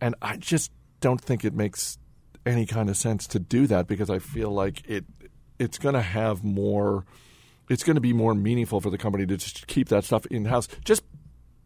And 0.00 0.14
I 0.20 0.36
just 0.36 0.70
don't 1.00 1.20
think 1.20 1.44
it 1.44 1.54
makes 1.54 1.98
any 2.46 2.66
kind 2.66 2.90
of 2.90 2.96
sense 2.96 3.26
to 3.28 3.38
do 3.38 3.66
that 3.66 3.86
because 3.86 4.10
I 4.10 4.18
feel 4.18 4.50
like 4.50 4.88
it 4.88 5.04
it's 5.58 5.78
going 5.78 5.94
to 5.94 6.02
have 6.02 6.42
more. 6.42 7.04
It's 7.70 7.82
going 7.82 7.94
to 7.94 8.00
be 8.00 8.12
more 8.12 8.34
meaningful 8.34 8.80
for 8.80 8.90
the 8.90 8.98
company 8.98 9.24
to 9.26 9.36
just 9.36 9.66
keep 9.66 9.88
that 9.88 10.04
stuff 10.04 10.26
in 10.26 10.44
house. 10.46 10.68
Just 10.84 11.02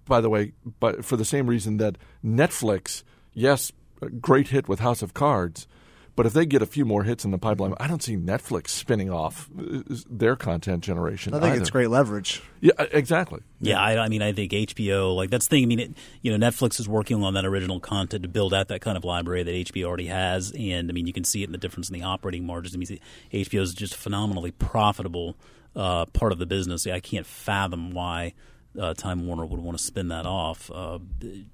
by 0.05 0.21
the 0.21 0.31
way, 0.31 0.53
but 0.81 1.05
for 1.05 1.17
the 1.17 1.25
same 1.25 1.47
reason 1.47 1.79
that 1.79 1.99
Netflix, 2.25 3.03
yes, 3.33 3.73
great 4.21 4.49
hit 4.49 4.69
with 4.69 4.81
House 4.81 5.03
of 5.03 5.15
Cards, 5.15 5.67
but 6.19 6.27
if 6.27 6.33
they 6.33 6.47
get 6.47 6.63
a 6.63 6.67
few 6.67 6.85
more 6.85 7.05
hits 7.05 7.25
in 7.25 7.31
the 7.31 7.39
pipeline, 7.39 7.75
I 7.79 7.87
don't 7.87 8.03
see 8.03 8.17
Netflix 8.17 8.71
spinning 8.71 9.09
off 9.09 9.49
uh, 9.57 9.83
their 10.11 10.35
content 10.35 10.83
generation. 10.83 11.33
I 11.33 11.39
think 11.39 11.53
either. 11.53 11.61
it's 11.61 11.71
great 11.71 11.91
leverage. 11.91 12.43
Yeah, 12.61 12.73
exactly. 12.91 13.39
Yeah, 13.61 13.81
I, 13.81 13.99
I, 13.99 14.09
mean, 14.09 14.21
I 14.21 14.33
think 14.33 14.51
HBO, 14.51 15.15
like 15.15 15.31
that's 15.31 15.47
the 15.47 15.51
thing. 15.51 15.63
I 15.63 15.67
mean, 15.67 15.79
it, 15.79 15.95
you 16.21 16.37
know, 16.37 16.45
Netflix 16.45 16.81
is 16.81 16.89
working 16.89 17.23
on 17.23 17.35
that 17.35 17.45
original 17.45 17.79
content 17.79 18.25
to 18.25 18.29
build 18.29 18.53
out 18.53 18.67
that 18.67 18.81
kind 18.81 18.97
of 18.97 19.05
library 19.05 19.45
that 19.45 19.73
HBO 19.73 19.85
already 19.85 20.07
has, 20.07 20.51
and 20.59 20.91
I 20.91 20.93
mean, 20.93 21.07
you 21.07 21.13
can 21.13 21.23
see 21.23 21.45
it 21.45 21.47
in 21.47 21.53
the 21.53 21.59
difference 21.59 21.89
in 21.89 21.95
the 21.95 22.03
operating 22.03 22.45
margins. 22.45 22.75
I 22.75 22.79
mean, 22.79 22.99
HBO 23.33 23.61
is 23.61 23.73
just 23.73 23.95
phenomenally 23.95 24.51
profitable 24.51 25.37
uh, 25.77 26.07
part 26.07 26.33
of 26.33 26.41
the 26.41 26.47
business. 26.47 26.85
I 26.89 26.99
can't 26.99 27.27
fathom 27.27 27.93
why 27.93 28.35
uh, 28.77 28.93
Time 28.93 29.25
Warner 29.25 29.47
would 29.47 29.61
want 29.61 29.79
to 29.79 29.85
spin 29.85 30.09
that 30.09 30.27
off. 30.27 30.69
Uh, 30.69 30.99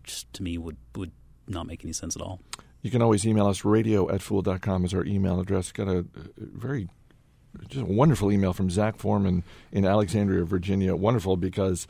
just 0.04 0.33
to 0.33 0.42
me, 0.42 0.56
would 0.56 0.78
would 0.97 1.12
not 1.47 1.66
make 1.66 1.85
any 1.85 1.92
sense 1.92 2.16
at 2.16 2.23
all. 2.23 2.40
You 2.85 2.91
can 2.91 3.00
always 3.00 3.26
email 3.26 3.47
us. 3.47 3.64
Radio 3.64 4.11
at 4.11 4.21
fool.com 4.21 4.85
is 4.85 4.93
our 4.93 5.07
email 5.07 5.41
address. 5.41 5.73
Got 5.73 5.88
a, 5.88 6.05
very 6.37 6.91
just 7.67 7.81
a 7.81 7.87
wonderful 7.87 8.31
email 8.31 8.53
from 8.53 8.69
Zach 8.69 8.99
Foreman 8.99 9.43
in 9.73 9.87
Alexandria, 9.87 10.45
Virginia. 10.45 10.95
Wonderful 10.95 11.38
because 11.38 11.87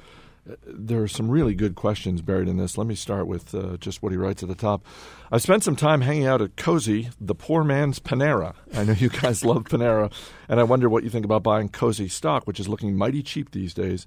uh, 0.49 0.55
there 0.65 1.03
are 1.03 1.09
some 1.09 1.29
really 1.29 1.57
good 1.57 1.75
questions 1.75 2.23
buried 2.23 2.47
in 2.47 2.59
this. 2.59 2.79
Let 2.79 2.87
me 2.87 2.95
start 2.95 3.27
with 3.27 3.57
uh, 3.57 3.77
just 3.79 4.05
what 4.05 4.13
he 4.13 4.19
writes 4.19 4.45
at 4.45 4.49
the 4.49 4.55
top. 4.55 4.87
I 5.33 5.39
spent 5.39 5.65
some 5.65 5.75
time 5.75 6.03
hanging 6.03 6.27
out 6.27 6.41
at 6.41 6.55
Cosi, 6.55 7.11
the 7.21 7.35
poor 7.35 7.65
man's 7.65 7.99
Panera. 7.99 8.55
I 8.73 8.85
know 8.85 8.93
you 8.93 9.09
guys 9.09 9.45
love 9.45 9.65
Panera, 9.65 10.13
and 10.49 10.61
I 10.61 10.63
wonder 10.63 10.89
what 10.89 11.03
you 11.03 11.11
think 11.11 11.25
about 11.25 11.43
buying 11.43 11.71
Cosi 11.71 12.07
stock, 12.07 12.47
which 12.47 12.61
is 12.61 12.69
looking 12.69 12.95
mighty 12.95 13.25
cheap 13.25 13.51
these 13.51 13.75
days. 13.75 14.07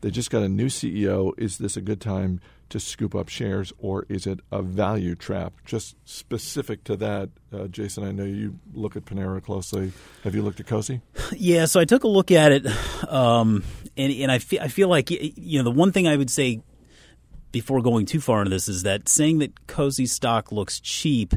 They 0.00 0.12
just 0.12 0.30
got 0.30 0.44
a 0.44 0.48
new 0.48 0.66
CEO. 0.66 1.32
Is 1.36 1.58
this 1.58 1.76
a 1.76 1.80
good 1.80 2.00
time 2.00 2.40
to 2.70 2.80
scoop 2.80 3.14
up 3.14 3.28
shares, 3.28 3.72
or 3.78 4.06
is 4.08 4.26
it 4.26 4.40
a 4.50 4.62
value 4.62 5.14
trap? 5.14 5.52
Just 5.64 5.96
specific 6.04 6.84
to 6.84 6.96
that, 6.96 7.30
uh, 7.52 7.66
Jason, 7.66 8.04
I 8.04 8.12
know 8.12 8.24
you 8.24 8.58
look 8.72 8.96
at 8.96 9.04
Panera 9.04 9.42
closely. 9.42 9.92
Have 10.24 10.34
you 10.34 10.42
looked 10.42 10.60
at 10.60 10.66
Cosi? 10.66 11.00
Yeah, 11.36 11.66
so 11.66 11.78
I 11.78 11.84
took 11.84 12.02
a 12.04 12.08
look 12.08 12.32
at 12.32 12.50
it, 12.52 12.66
um, 13.08 13.62
and, 13.96 14.12
and 14.12 14.32
I, 14.32 14.38
feel, 14.40 14.60
I 14.60 14.68
feel 14.68 14.88
like, 14.88 15.10
you 15.10 15.58
know, 15.58 15.64
the 15.64 15.70
one 15.70 15.92
thing 15.92 16.08
I 16.08 16.16
would 16.16 16.28
say 16.28 16.60
before 17.52 17.82
going 17.82 18.06
too 18.06 18.20
far 18.20 18.40
into 18.40 18.50
this 18.50 18.68
is 18.68 18.82
that 18.82 19.08
saying 19.08 19.38
that 19.38 19.66
Cosi 19.66 20.06
stock 20.06 20.52
looks 20.52 20.80
cheap. 20.80 21.34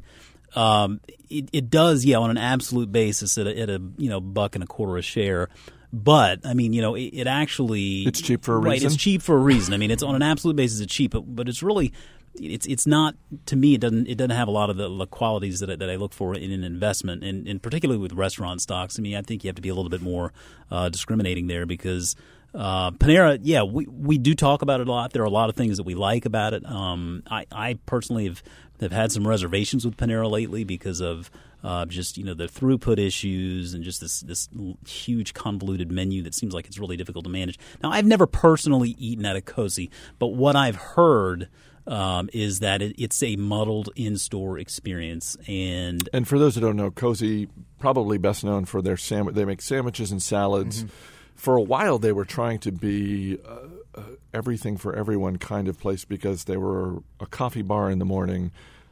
Um, 0.55 0.99
it, 1.29 1.49
it, 1.53 1.69
does, 1.69 2.05
yeah, 2.05 2.17
on 2.17 2.29
an 2.29 2.37
absolute 2.37 2.91
basis 2.91 3.37
at 3.37 3.47
a, 3.47 3.59
at 3.59 3.69
a 3.69 3.81
you 3.97 4.09
know 4.09 4.21
buck 4.21 4.55
and 4.55 4.63
a 4.63 4.67
quarter 4.67 4.97
a 4.97 5.01
share. 5.01 5.49
But 5.93 6.39
I 6.43 6.55
mean, 6.55 6.73
you 6.73 6.81
know, 6.81 6.95
it, 6.95 7.11
it 7.13 7.27
actually 7.27 8.01
it's 8.07 8.19
cheap 8.19 8.43
for 8.43 8.55
a 8.55 8.57
right, 8.57 8.73
reason. 8.73 8.87
It's 8.87 8.95
cheap 8.95 9.21
for 9.21 9.35
a 9.35 9.39
reason. 9.39 9.75
I 9.75 9.77
mean, 9.77 9.91
it's 9.91 10.01
on 10.01 10.15
an 10.15 10.23
absolute 10.23 10.55
basis. 10.55 10.79
It's 10.79 10.91
cheap, 10.91 11.11
but, 11.11 11.35
but 11.35 11.47
it's 11.47 11.61
really 11.61 11.93
it's 12.35 12.65
it's 12.65 12.87
not 12.87 13.15
to 13.45 13.55
me. 13.55 13.75
It 13.75 13.81
doesn't 13.81 14.07
it 14.07 14.17
doesn't 14.17 14.31
have 14.31 14.47
a 14.47 14.51
lot 14.51 14.71
of 14.71 14.77
the, 14.77 14.89
the 14.89 15.05
qualities 15.05 15.59
that 15.59 15.69
I, 15.69 15.75
that 15.75 15.89
I 15.91 15.95
look 15.97 16.13
for 16.13 16.33
in 16.33 16.51
an 16.51 16.63
investment, 16.63 17.23
and, 17.23 17.47
and 17.47 17.61
particularly 17.61 18.01
with 18.01 18.13
restaurant 18.13 18.61
stocks. 18.61 18.97
I 18.97 19.03
mean, 19.03 19.15
I 19.15 19.21
think 19.21 19.43
you 19.43 19.49
have 19.49 19.55
to 19.55 19.61
be 19.61 19.69
a 19.69 19.75
little 19.75 19.91
bit 19.91 20.01
more 20.01 20.33
uh, 20.71 20.89
discriminating 20.89 21.47
there 21.47 21.65
because. 21.65 22.15
Uh, 22.55 22.91
Panera, 22.91 23.39
yeah, 23.41 23.63
we 23.63 23.87
we 23.87 24.19
do 24.19 24.35
talk 24.35 24.61
about 24.61 24.79
it 24.79 24.87
a 24.87 24.91
lot. 24.91 25.11
There 25.11 25.23
are 25.23 25.25
a 25.25 25.29
lot 25.31 25.49
of 25.49 25.55
things 25.55 25.77
that 25.77 25.87
we 25.87 25.95
like 25.95 26.23
about 26.23 26.53
it. 26.53 26.63
Um, 26.63 27.23
I, 27.25 27.47
I 27.51 27.79
personally 27.87 28.25
have 28.25 28.43
have 28.81 28.91
had 28.91 29.11
some 29.11 29.27
reservations 29.27 29.85
with 29.85 29.97
Panera 29.97 30.29
lately 30.29 30.63
because 30.63 30.99
of 31.01 31.29
uh, 31.63 31.85
just 31.85 32.17
you 32.17 32.23
know 32.23 32.33
the 32.33 32.47
throughput 32.47 32.99
issues 32.99 33.73
and 33.73 33.83
just 33.83 34.01
this 34.01 34.21
this 34.21 34.49
huge 34.85 35.33
convoluted 35.33 35.91
menu 35.91 36.21
that 36.23 36.33
seems 36.35 36.53
like 36.53 36.67
it's 36.67 36.77
really 36.77 36.97
difficult 36.97 37.23
to 37.25 37.31
manage. 37.31 37.57
Now, 37.81 37.91
I've 37.91 38.05
never 38.05 38.27
personally 38.27 38.95
eaten 38.97 39.25
at 39.25 39.35
a 39.35 39.41
Cosi, 39.41 39.89
but 40.19 40.27
what 40.27 40.55
I've 40.55 40.75
heard. 40.75 41.49
Um, 41.85 42.29
is 42.31 42.61
that 42.61 42.81
it, 42.81 42.95
it's 42.97 43.21
a 43.21 43.35
muddled 43.35 43.89
in-store 43.97 44.57
experience, 44.57 45.35
and 45.49 46.07
and 46.13 46.25
for 46.25 46.39
those 46.39 46.55
who 46.55 46.61
don't 46.61 46.77
know, 46.77 46.89
Cosi 46.91 47.49
probably 47.77 48.17
best 48.17 48.45
known 48.45 48.63
for 48.63 48.81
their 48.81 48.95
sandwich. 48.95 49.35
They 49.35 49.43
make 49.43 49.61
sandwiches 49.61 50.09
and 50.09 50.21
salads. 50.21 50.85
Mm-hmm. 50.85 50.95
For 51.35 51.57
a 51.57 51.61
while, 51.61 51.99
they 51.99 52.13
were 52.13 52.23
trying 52.23 52.59
to 52.59 52.71
be 52.71 53.37
uh, 53.45 53.67
uh, 53.95 54.01
everything 54.33 54.77
for 54.77 54.95
everyone 54.95 55.37
kind 55.37 55.67
of 55.67 55.79
place 55.79 56.05
because 56.05 56.45
they 56.45 56.57
were 56.57 57.01
a 57.19 57.25
coffee 57.25 57.61
bar 57.61 57.89
in 57.89 57.99
the 57.99 58.05
morning, 58.05 58.51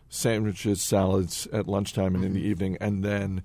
sandwiches, 0.10 0.82
salads 0.82 1.48
at 1.52 1.68
lunchtime 1.68 2.16
and 2.16 2.24
in 2.24 2.34
the 2.34 2.42
evening, 2.42 2.78
and 2.80 3.04
then 3.04 3.44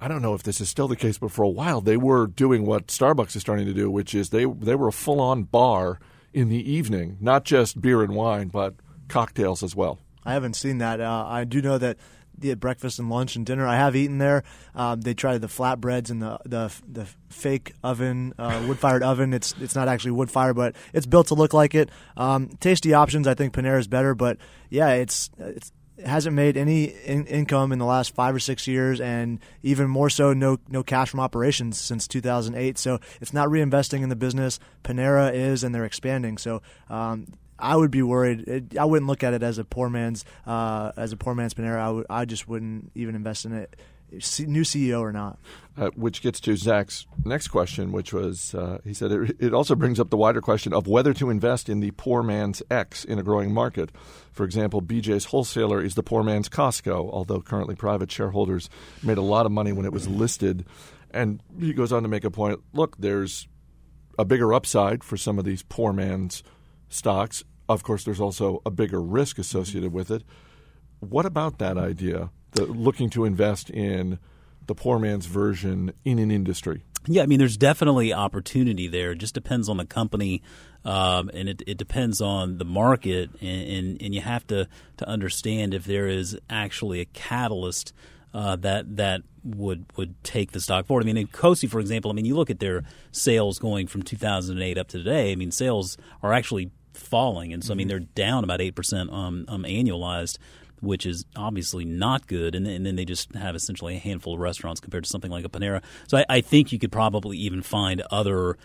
I 0.00 0.06
don't 0.06 0.22
know 0.22 0.34
if 0.34 0.44
this 0.44 0.60
is 0.60 0.68
still 0.68 0.86
the 0.88 0.96
case, 0.96 1.18
but 1.18 1.32
for 1.32 1.42
a 1.42 1.48
while 1.48 1.80
they 1.80 1.96
were 1.96 2.26
doing 2.26 2.64
what 2.64 2.86
Starbucks 2.86 3.34
is 3.34 3.42
starting 3.42 3.66
to 3.66 3.74
do, 3.74 3.90
which 3.90 4.14
is 4.14 4.30
they 4.30 4.44
they 4.44 4.74
were 4.74 4.88
a 4.88 4.92
full 4.92 5.20
on 5.20 5.42
bar 5.44 5.98
in 6.32 6.48
the 6.48 6.70
evening, 6.70 7.16
not 7.20 7.44
just 7.44 7.80
beer 7.80 8.02
and 8.02 8.14
wine, 8.14 8.48
but 8.48 8.74
cocktails 9.08 9.62
as 9.62 9.74
well. 9.74 9.98
I 10.24 10.34
haven't 10.34 10.54
seen 10.54 10.78
that. 10.78 11.00
Uh, 11.00 11.24
I 11.26 11.44
do 11.44 11.62
know 11.62 11.78
that 11.78 11.96
the 12.40 12.54
breakfast 12.54 12.98
and 12.98 13.10
lunch 13.10 13.36
and 13.36 13.44
dinner. 13.44 13.66
I 13.66 13.76
have 13.76 13.96
eaten 13.96 14.18
there. 14.18 14.44
Um, 14.74 15.00
they 15.00 15.14
tried 15.14 15.40
the 15.40 15.46
flatbreads 15.46 16.10
and 16.10 16.22
the 16.22 16.38
the, 16.44 16.72
the 16.90 17.06
fake 17.28 17.72
oven, 17.82 18.34
uh, 18.38 18.64
wood 18.68 18.78
fired 18.78 19.02
oven. 19.02 19.32
It's 19.32 19.54
it's 19.60 19.74
not 19.74 19.88
actually 19.88 20.12
wood 20.12 20.30
fire, 20.30 20.54
but 20.54 20.76
it's 20.92 21.06
built 21.06 21.28
to 21.28 21.34
look 21.34 21.52
like 21.52 21.74
it. 21.74 21.90
Um, 22.16 22.48
tasty 22.60 22.94
options. 22.94 23.26
I 23.26 23.34
think 23.34 23.54
Panera 23.54 23.78
is 23.78 23.88
better, 23.88 24.14
but 24.14 24.38
yeah, 24.70 24.90
it's 24.90 25.30
it's 25.38 25.72
hasn't 26.04 26.34
made 26.34 26.56
any 26.56 26.84
in- 26.84 27.26
income 27.26 27.72
in 27.72 27.78
the 27.78 27.84
last 27.84 28.14
five 28.14 28.34
or 28.34 28.38
six 28.38 28.66
years, 28.66 29.00
and 29.00 29.40
even 29.62 29.88
more 29.88 30.10
so, 30.10 30.32
no 30.32 30.58
no 30.68 30.82
cash 30.82 31.10
from 31.10 31.20
operations 31.20 31.80
since 31.80 32.06
2008. 32.06 32.78
So 32.78 33.00
it's 33.20 33.32
not 33.32 33.48
reinvesting 33.48 34.02
in 34.02 34.08
the 34.08 34.16
business. 34.16 34.58
Panera 34.84 35.32
is, 35.34 35.64
and 35.64 35.74
they're 35.74 35.84
expanding. 35.84 36.38
So 36.38 36.62
um, 36.88 37.26
I 37.58 37.76
would 37.76 37.90
be 37.90 38.02
worried. 38.02 38.46
It, 38.48 38.78
I 38.78 38.84
wouldn't 38.84 39.08
look 39.08 39.22
at 39.24 39.34
it 39.34 39.42
as 39.42 39.58
a 39.58 39.64
poor 39.64 39.88
man's 39.88 40.24
uh, 40.46 40.92
as 40.96 41.12
a 41.12 41.16
poor 41.16 41.34
man's 41.34 41.54
Panera. 41.54 42.04
I, 42.08 42.24
just 42.24 42.48
wouldn't 42.48 42.92
even 42.94 43.14
invest 43.14 43.44
in 43.44 43.52
it 43.52 43.76
new 44.10 44.62
CEO 44.62 45.00
or 45.00 45.12
not. 45.12 45.38
Uh, 45.76 45.90
which 45.94 46.22
gets 46.22 46.40
to 46.40 46.56
Zach's 46.56 47.06
next 47.24 47.48
question, 47.48 47.92
which 47.92 48.12
was 48.12 48.54
uh, 48.54 48.78
he 48.84 48.94
said 48.94 49.12
it, 49.12 49.36
it, 49.38 49.54
also 49.54 49.74
brings 49.74 50.00
up 50.00 50.10
the 50.10 50.16
wider 50.16 50.40
question 50.40 50.72
of 50.72 50.86
whether 50.86 51.12
to 51.14 51.30
invest 51.30 51.68
in 51.68 51.80
the 51.80 51.90
poor 51.92 52.22
man's 52.22 52.62
X 52.70 53.04
in 53.04 53.18
a 53.18 53.22
growing 53.22 53.52
market. 53.52 53.90
For 54.32 54.44
example, 54.44 54.82
BJ's 54.82 55.26
wholesaler 55.26 55.82
is 55.82 55.94
the 55.94 56.02
poor 56.02 56.22
man's 56.22 56.48
Costco, 56.48 57.10
although 57.12 57.40
currently 57.40 57.74
private 57.74 58.10
shareholders 58.10 58.68
made 59.02 59.18
a 59.18 59.22
lot 59.22 59.46
of 59.46 59.52
money 59.52 59.72
when 59.72 59.86
it 59.86 59.92
was 59.92 60.08
listed. 60.08 60.64
And 61.10 61.40
he 61.58 61.72
goes 61.72 61.92
on 61.92 62.02
to 62.02 62.08
make 62.08 62.24
a 62.24 62.30
point 62.30 62.60
look, 62.72 62.96
there's 62.98 63.46
a 64.18 64.24
bigger 64.24 64.52
upside 64.52 65.04
for 65.04 65.16
some 65.16 65.38
of 65.38 65.44
these 65.44 65.62
poor 65.62 65.92
man's 65.92 66.42
stocks. 66.88 67.44
Of 67.68 67.82
course, 67.82 68.04
there's 68.04 68.20
also 68.20 68.62
a 68.64 68.70
bigger 68.70 69.00
risk 69.00 69.38
associated 69.38 69.92
with 69.92 70.10
it. 70.10 70.22
What 71.00 71.26
about 71.26 71.58
that 71.58 71.76
idea? 71.76 72.30
looking 72.56 73.10
to 73.10 73.24
invest 73.24 73.70
in 73.70 74.18
the 74.66 74.74
poor 74.74 74.98
man's 74.98 75.26
version 75.26 75.92
in 76.04 76.18
an 76.18 76.30
industry? 76.30 76.82
Yeah, 77.06 77.22
I 77.22 77.26
mean, 77.26 77.38
there's 77.38 77.56
definitely 77.56 78.12
opportunity 78.12 78.88
there. 78.88 79.12
It 79.12 79.18
just 79.18 79.32
depends 79.34 79.68
on 79.68 79.78
the 79.78 79.86
company, 79.86 80.42
um, 80.84 81.30
and 81.32 81.48
it, 81.48 81.62
it, 81.66 81.78
depends 81.78 82.20
on 82.20 82.58
the 82.58 82.64
market, 82.64 83.30
and, 83.40 83.68
and, 83.70 84.02
and, 84.02 84.14
you 84.14 84.20
have 84.20 84.46
to, 84.48 84.68
to 84.98 85.08
understand 85.08 85.74
if 85.74 85.84
there 85.84 86.06
is 86.06 86.38
actually 86.50 87.00
a 87.00 87.04
catalyst 87.06 87.94
uh, 88.34 88.56
that 88.56 88.96
that 88.96 89.22
would 89.42 89.86
would 89.96 90.22
take 90.22 90.52
the 90.52 90.60
stock 90.60 90.86
forward. 90.86 91.02
I 91.02 91.06
mean, 91.06 91.16
in 91.16 91.28
COSI, 91.28 91.66
for 91.66 91.80
example, 91.80 92.10
I 92.10 92.14
mean, 92.14 92.26
you 92.26 92.36
look 92.36 92.50
at 92.50 92.60
their 92.60 92.82
sales 93.10 93.58
going 93.58 93.86
from 93.86 94.02
2008 94.02 94.76
up 94.76 94.88
to 94.88 94.98
today. 94.98 95.32
I 95.32 95.34
mean, 95.34 95.50
sales 95.50 95.96
are 96.22 96.34
actually 96.34 96.70
falling, 96.98 97.52
and 97.52 97.64
so 97.64 97.72
I 97.72 97.76
mean, 97.76 97.88
they're 97.88 98.00
down 98.00 98.44
about 98.44 98.60
eight 98.60 98.74
percent 98.74 99.10
um, 99.10 99.44
um, 99.48 99.64
annualized 99.64 100.38
which 100.80 101.06
is 101.06 101.24
obviously 101.36 101.84
not 101.84 102.28
good. 102.28 102.54
And, 102.54 102.64
and, 102.66 102.86
then 102.86 102.96
they 102.96 103.04
just 103.04 103.34
have 103.34 103.56
essentially 103.56 103.96
a 103.96 103.98
handful 103.98 104.34
of 104.34 104.40
restaurants 104.40 104.80
compared 104.80 105.04
to 105.04 105.10
something 105.10 105.30
like 105.30 105.44
a 105.44 105.48
Panera. 105.48 105.82
So 106.06 106.18
I, 106.18 106.24
I 106.28 106.40
think 106.40 106.72
you 106.72 106.78
could 106.78 106.92
probably 106.92 107.36
even 107.38 107.62
find 107.62 108.00
other 108.12 108.56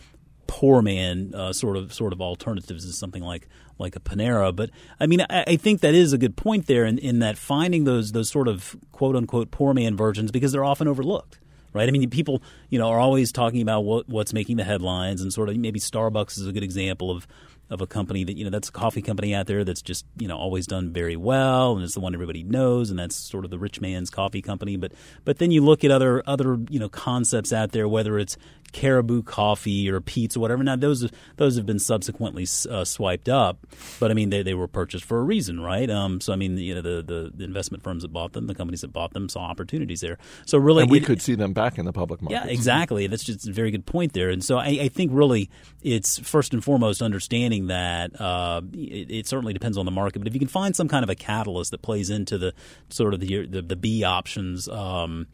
poor 0.45 0.81
man 0.81 1.33
uh, 1.33 1.53
sort 1.53 1.77
of 1.77 1.93
sort 1.93 2.13
of 2.13 2.21
alternatives 2.21 2.85
to 2.85 2.93
something 2.93 3.23
like 3.23 3.47
like 3.79 3.95
a 3.95 3.99
Panera. 3.99 4.55
But 4.55 4.69
I 4.99 5.07
mean, 5.07 5.21
I, 5.21 5.43
I, 5.47 5.55
think 5.55 5.81
that 5.81 5.95
is 5.95 6.13
a 6.13 6.17
good 6.17 6.35
point 6.35 6.67
there 6.67 6.85
in, 6.85 6.97
in 6.99 7.19
that 7.19 7.37
finding 7.37 7.85
those 7.85 8.11
those 8.11 8.29
sort 8.29 8.47
of 8.47 8.75
quote 8.91 9.15
unquote 9.15 9.51
poor 9.51 9.73
man 9.73 9.95
versions 9.95 10.31
because 10.31 10.51
they're 10.51 10.65
often 10.65 10.87
overlooked. 10.87 11.39
Right. 11.73 11.89
I 11.89 11.91
mean, 11.91 12.07
people, 12.11 12.43
you 12.69 12.77
know, 12.77 12.89
are 12.89 12.99
always 12.99 13.31
talking 13.31 13.59
about 13.59 13.81
what, 13.81 14.07
what's 14.07 14.31
making 14.31 14.57
the 14.57 14.63
headlines, 14.63 15.23
and 15.23 15.33
sort 15.33 15.49
of 15.49 15.57
maybe 15.57 15.79
Starbucks 15.79 16.37
is 16.37 16.45
a 16.45 16.51
good 16.51 16.61
example 16.61 17.09
of 17.09 17.25
of 17.73 17.81
a 17.81 17.87
company 17.87 18.23
that 18.23 18.37
you 18.37 18.43
know 18.43 18.51
that's 18.51 18.69
a 18.69 18.71
coffee 18.71 19.01
company 19.01 19.33
out 19.33 19.47
there 19.47 19.63
that's 19.63 19.81
just 19.81 20.05
you 20.17 20.27
know 20.27 20.37
always 20.37 20.67
done 20.67 20.93
very 20.93 21.15
well 21.15 21.73
and 21.73 21.83
it's 21.83 21.95
the 21.95 21.99
one 21.99 22.13
everybody 22.13 22.43
knows 22.43 22.91
and 22.91 22.99
that's 22.99 23.15
sort 23.15 23.43
of 23.43 23.51
the 23.51 23.57
rich 23.57 23.81
man's 23.81 24.11
coffee 24.11 24.41
company 24.41 24.77
but 24.77 24.91
but 25.25 25.39
then 25.39 25.49
you 25.49 25.61
look 25.61 25.83
at 25.83 25.89
other 25.89 26.21
other 26.27 26.59
you 26.69 26.79
know 26.79 26.87
concepts 26.87 27.51
out 27.51 27.71
there 27.71 27.87
whether 27.87 28.19
it's 28.19 28.37
Caribou 28.73 29.21
Coffee 29.21 29.89
or 29.89 30.01
Peet's 30.01 30.35
or 30.35 30.41
whatever. 30.41 30.63
Now 30.63 30.75
those 30.75 31.09
those 31.37 31.55
have 31.55 31.65
been 31.65 31.79
subsequently 31.79 32.45
uh, 32.69 32.83
swiped 32.83 33.29
up, 33.29 33.65
but 33.99 34.11
I 34.11 34.13
mean 34.13 34.31
they, 34.31 34.43
they 34.43 34.55
were 34.55 34.67
purchased 34.67 35.05
for 35.05 35.19
a 35.19 35.23
reason, 35.23 35.61
right? 35.61 35.89
Um, 35.89 36.19
so 36.19 36.33
I 36.33 36.35
mean 36.35 36.57
you 36.57 36.75
know 36.75 36.81
the, 36.81 37.01
the, 37.01 37.31
the 37.33 37.43
investment 37.45 37.83
firms 37.83 38.01
that 38.01 38.11
bought 38.11 38.33
them, 38.33 38.47
the 38.47 38.55
companies 38.55 38.81
that 38.81 38.91
bought 38.91 39.13
them, 39.13 39.29
saw 39.29 39.41
opportunities 39.41 40.01
there. 40.01 40.17
So 40.45 40.57
really, 40.57 40.83
and 40.83 40.91
we 40.91 40.97
it, 40.97 41.05
could 41.05 41.21
see 41.21 41.35
them 41.35 41.53
back 41.53 41.77
in 41.77 41.85
the 41.85 41.93
public 41.93 42.21
market. 42.21 42.45
Yeah, 42.45 42.51
exactly. 42.51 43.07
That's 43.07 43.23
just 43.23 43.47
a 43.47 43.53
very 43.53 43.71
good 43.71 43.85
point 43.85 44.13
there. 44.13 44.29
And 44.29 44.43
so 44.43 44.57
I, 44.57 44.79
I 44.81 44.87
think 44.89 45.11
really 45.13 45.49
it's 45.81 46.17
first 46.19 46.53
and 46.53 46.63
foremost 46.63 47.01
understanding 47.01 47.62
that 47.67 48.19
uh, 48.19 48.61
it, 48.73 49.11
it, 49.11 49.27
certainly 49.27 49.53
depends 49.53 49.77
on 49.77 49.85
the 49.85 49.91
market, 49.91 50.19
but 50.19 50.27
if 50.27 50.33
you 50.33 50.39
can 50.39 50.47
find 50.47 50.75
some 50.75 50.87
kind 50.87 51.03
of 51.03 51.09
a 51.09 51.15
catalyst 51.15 51.71
that 51.71 51.81
plays 51.81 52.09
into 52.09 52.37
the 52.37 52.53
sort 52.89 53.13
of 53.13 53.19
the 53.19 53.45
the, 53.45 53.61
the 53.61 53.75
B 53.75 54.03
options. 54.03 54.67
Um, 54.67 55.27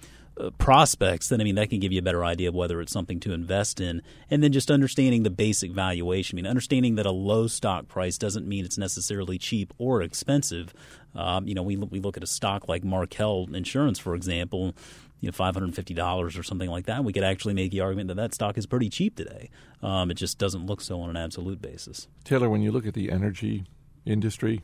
prospects, 0.58 1.29
then 1.29 1.41
I 1.41 1.43
mean 1.43 1.55
that 1.55 1.69
can 1.69 1.79
give 1.79 1.91
you 1.91 2.00
a 2.00 2.03
better 2.03 2.24
idea 2.24 2.50
of 2.50 2.55
whether 2.55 2.81
it's 2.81 2.91
something 2.91 3.19
to 3.22 3.34
invest 3.34 3.79
in, 3.79 4.01
and 4.29 4.41
then 4.41 4.51
just 4.51 4.72
understanding 4.72 5.24
the 5.24 5.29
basic 5.29 5.72
valuation. 5.72 6.36
I 6.36 6.41
mean, 6.41 6.48
understanding 6.48 6.96
that 6.96 7.05
a 7.05 7.12
low 7.12 7.48
stock 7.48 7.88
price 7.88 8.17
doesn't 8.17 8.48
mean 8.48 8.65
it's 8.65 8.77
necessarily 8.77 9.38
cheap 9.38 9.74
or 9.77 10.01
expensive. 10.01 10.74
Um, 11.15 11.48
you 11.48 11.55
know, 11.55 11.63
we 11.63 11.75
we 11.77 12.00
look 12.00 12.17
at 12.17 12.24
a 12.24 12.27
stock 12.27 12.67
like 12.67 12.84
Markel 12.84 13.48
Insurance, 13.53 14.00
for 14.00 14.15
example. 14.15 14.75
You 15.22 15.27
know, 15.27 15.34
five 15.34 15.53
hundred 15.53 15.75
fifty 15.75 15.93
dollars 15.93 16.38
or 16.38 16.43
something 16.43 16.69
like 16.69 16.86
that. 16.86 17.03
We 17.03 17.12
could 17.12 17.25
actually 17.25 17.53
make 17.53 17.72
the 17.72 17.81
argument 17.81 18.08
that 18.08 18.15
that 18.15 18.34
stock 18.34 18.58
is 18.58 18.65
pretty 18.65 18.89
cheap 18.89 19.17
today. 19.17 19.50
Um, 19.84 20.12
it 20.12 20.13
just 20.13 20.38
doesn't 20.38 20.65
look 20.65 20.79
so 20.79 21.01
on 21.01 21.10
an 21.10 21.17
absolute 21.17 21.62
basis. 21.62 22.08
Taylor, 22.24 22.50
when 22.50 22.62
you 22.62 22.72
look 22.72 22.88
at 22.88 22.93
the 22.93 23.12
energy 23.12 23.65
industry, 24.05 24.62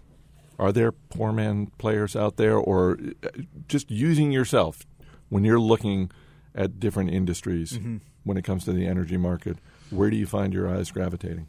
are 0.58 0.72
there 0.72 0.94
poor 0.94 1.34
man 1.34 1.68
players 1.78 2.16
out 2.16 2.38
there, 2.38 2.56
or 2.56 2.98
uh, 3.22 3.28
just 3.68 3.92
using 3.92 4.32
yourself 4.32 4.86
when 5.30 5.44
you're 5.44 5.60
looking 5.60 6.12
at 6.54 6.80
different 6.80 7.12
industries 7.12 7.74
mm-hmm. 7.74 7.98
when 8.24 8.38
it 8.38 8.44
comes 8.44 8.66
to 8.66 8.74
the 8.74 8.86
energy 8.86 9.18
market, 9.18 9.58
where 9.90 10.10
do 10.10 10.18
you 10.18 10.26
find 10.26 10.54
your 10.54 10.70
eyes 10.70 10.92
gravitating? 10.92 11.48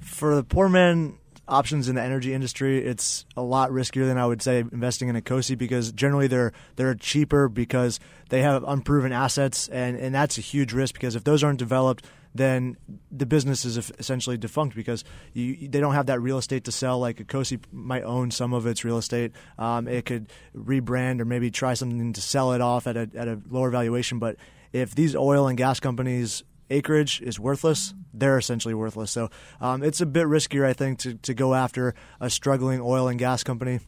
For 0.00 0.34
the 0.34 0.44
poor 0.44 0.68
man 0.68 1.18
options 1.46 1.88
in 1.88 1.94
the 1.94 2.02
energy 2.02 2.32
industry, 2.32 2.84
it's 2.84 3.26
a 3.36 3.42
lot 3.42 3.70
riskier 3.70 4.06
than 4.06 4.18
I 4.18 4.26
would 4.26 4.42
say 4.42 4.60
investing 4.60 5.08
in 5.08 5.16
a 5.16 5.22
COSI 5.22 5.56
because 5.56 5.92
generally 5.92 6.26
they're 6.26 6.52
they're 6.76 6.94
cheaper 6.94 7.48
because 7.48 8.00
they 8.30 8.42
have 8.42 8.64
unproven 8.64 9.12
assets 9.12 9.68
and, 9.68 9.96
and 9.96 10.14
that's 10.14 10.38
a 10.38 10.40
huge 10.40 10.72
risk 10.72 10.94
because 10.94 11.16
if 11.16 11.24
those 11.24 11.44
aren't 11.44 11.58
developed, 11.58 12.04
then 12.34 12.76
the 13.12 13.26
business 13.26 13.64
is 13.64 13.76
essentially 13.98 14.36
defunct 14.36 14.74
because 14.74 15.04
you, 15.32 15.68
they 15.68 15.80
don't 15.80 15.94
have 15.94 16.06
that 16.06 16.20
real 16.20 16.38
estate 16.38 16.64
to 16.64 16.72
sell. 16.72 16.98
Like 16.98 17.20
a 17.20 17.24
COSI 17.24 17.60
might 17.70 18.02
own 18.02 18.30
some 18.30 18.52
of 18.52 18.66
its 18.66 18.84
real 18.84 18.98
estate. 18.98 19.32
Um, 19.58 19.86
it 19.86 20.04
could 20.04 20.30
rebrand 20.56 21.20
or 21.20 21.24
maybe 21.24 21.50
try 21.50 21.74
something 21.74 22.12
to 22.12 22.20
sell 22.20 22.52
it 22.52 22.60
off 22.60 22.86
at 22.86 22.96
a, 22.96 23.08
at 23.14 23.28
a 23.28 23.40
lower 23.48 23.70
valuation. 23.70 24.18
But 24.18 24.36
if 24.72 24.94
these 24.94 25.14
oil 25.14 25.46
and 25.46 25.56
gas 25.56 25.78
companies 25.78 26.42
acreage 26.70 27.20
is 27.20 27.38
worthless, 27.38 27.94
they're 28.12 28.38
essentially 28.38 28.74
worthless. 28.74 29.10
So 29.10 29.30
um, 29.60 29.82
it's 29.82 30.00
a 30.00 30.06
bit 30.06 30.26
riskier, 30.26 30.64
I 30.64 30.72
think, 30.72 30.98
to, 31.00 31.14
to 31.14 31.34
go 31.34 31.54
after 31.54 31.94
a 32.20 32.30
struggling 32.30 32.80
oil 32.80 33.08
and 33.08 33.18
gas 33.18 33.42
company. 33.42 33.80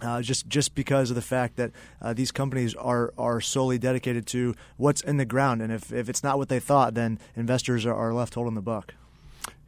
Uh, 0.00 0.22
just 0.22 0.48
just 0.48 0.76
because 0.76 1.10
of 1.10 1.16
the 1.16 1.22
fact 1.22 1.56
that 1.56 1.72
uh, 2.00 2.12
these 2.12 2.30
companies 2.30 2.72
are 2.76 3.12
are 3.18 3.40
solely 3.40 3.78
dedicated 3.78 4.28
to 4.28 4.54
what's 4.76 5.00
in 5.00 5.16
the 5.16 5.24
ground, 5.24 5.60
and 5.60 5.72
if, 5.72 5.92
if 5.92 6.08
it's 6.08 6.22
not 6.22 6.38
what 6.38 6.48
they 6.48 6.60
thought, 6.60 6.94
then 6.94 7.18
investors 7.34 7.84
are, 7.84 7.94
are 7.96 8.14
left 8.14 8.34
holding 8.34 8.54
the 8.54 8.62
buck. 8.62 8.94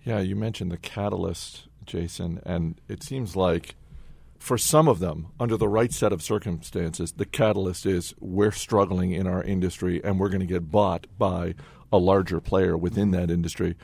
Yeah, 0.04 0.20
you 0.20 0.36
mentioned 0.36 0.70
the 0.70 0.76
catalyst, 0.76 1.66
Jason, 1.84 2.40
and 2.46 2.80
it 2.88 3.02
seems 3.02 3.34
like 3.34 3.74
for 4.40 4.56
some 4.56 4.88
of 4.88 5.00
them, 5.00 5.28
under 5.38 5.56
the 5.56 5.68
right 5.68 5.92
set 5.92 6.12
of 6.12 6.22
circumstances, 6.22 7.12
the 7.12 7.26
catalyst 7.26 7.84
is 7.84 8.14
we're 8.18 8.50
struggling 8.50 9.12
in 9.12 9.26
our 9.26 9.42
industry 9.42 10.02
and 10.02 10.18
we're 10.18 10.30
going 10.30 10.40
to 10.40 10.46
get 10.46 10.70
bought 10.70 11.06
by 11.18 11.54
a 11.92 11.98
larger 11.98 12.40
player 12.40 12.76
within 12.76 13.10
that 13.12 13.30
industry. 13.30 13.76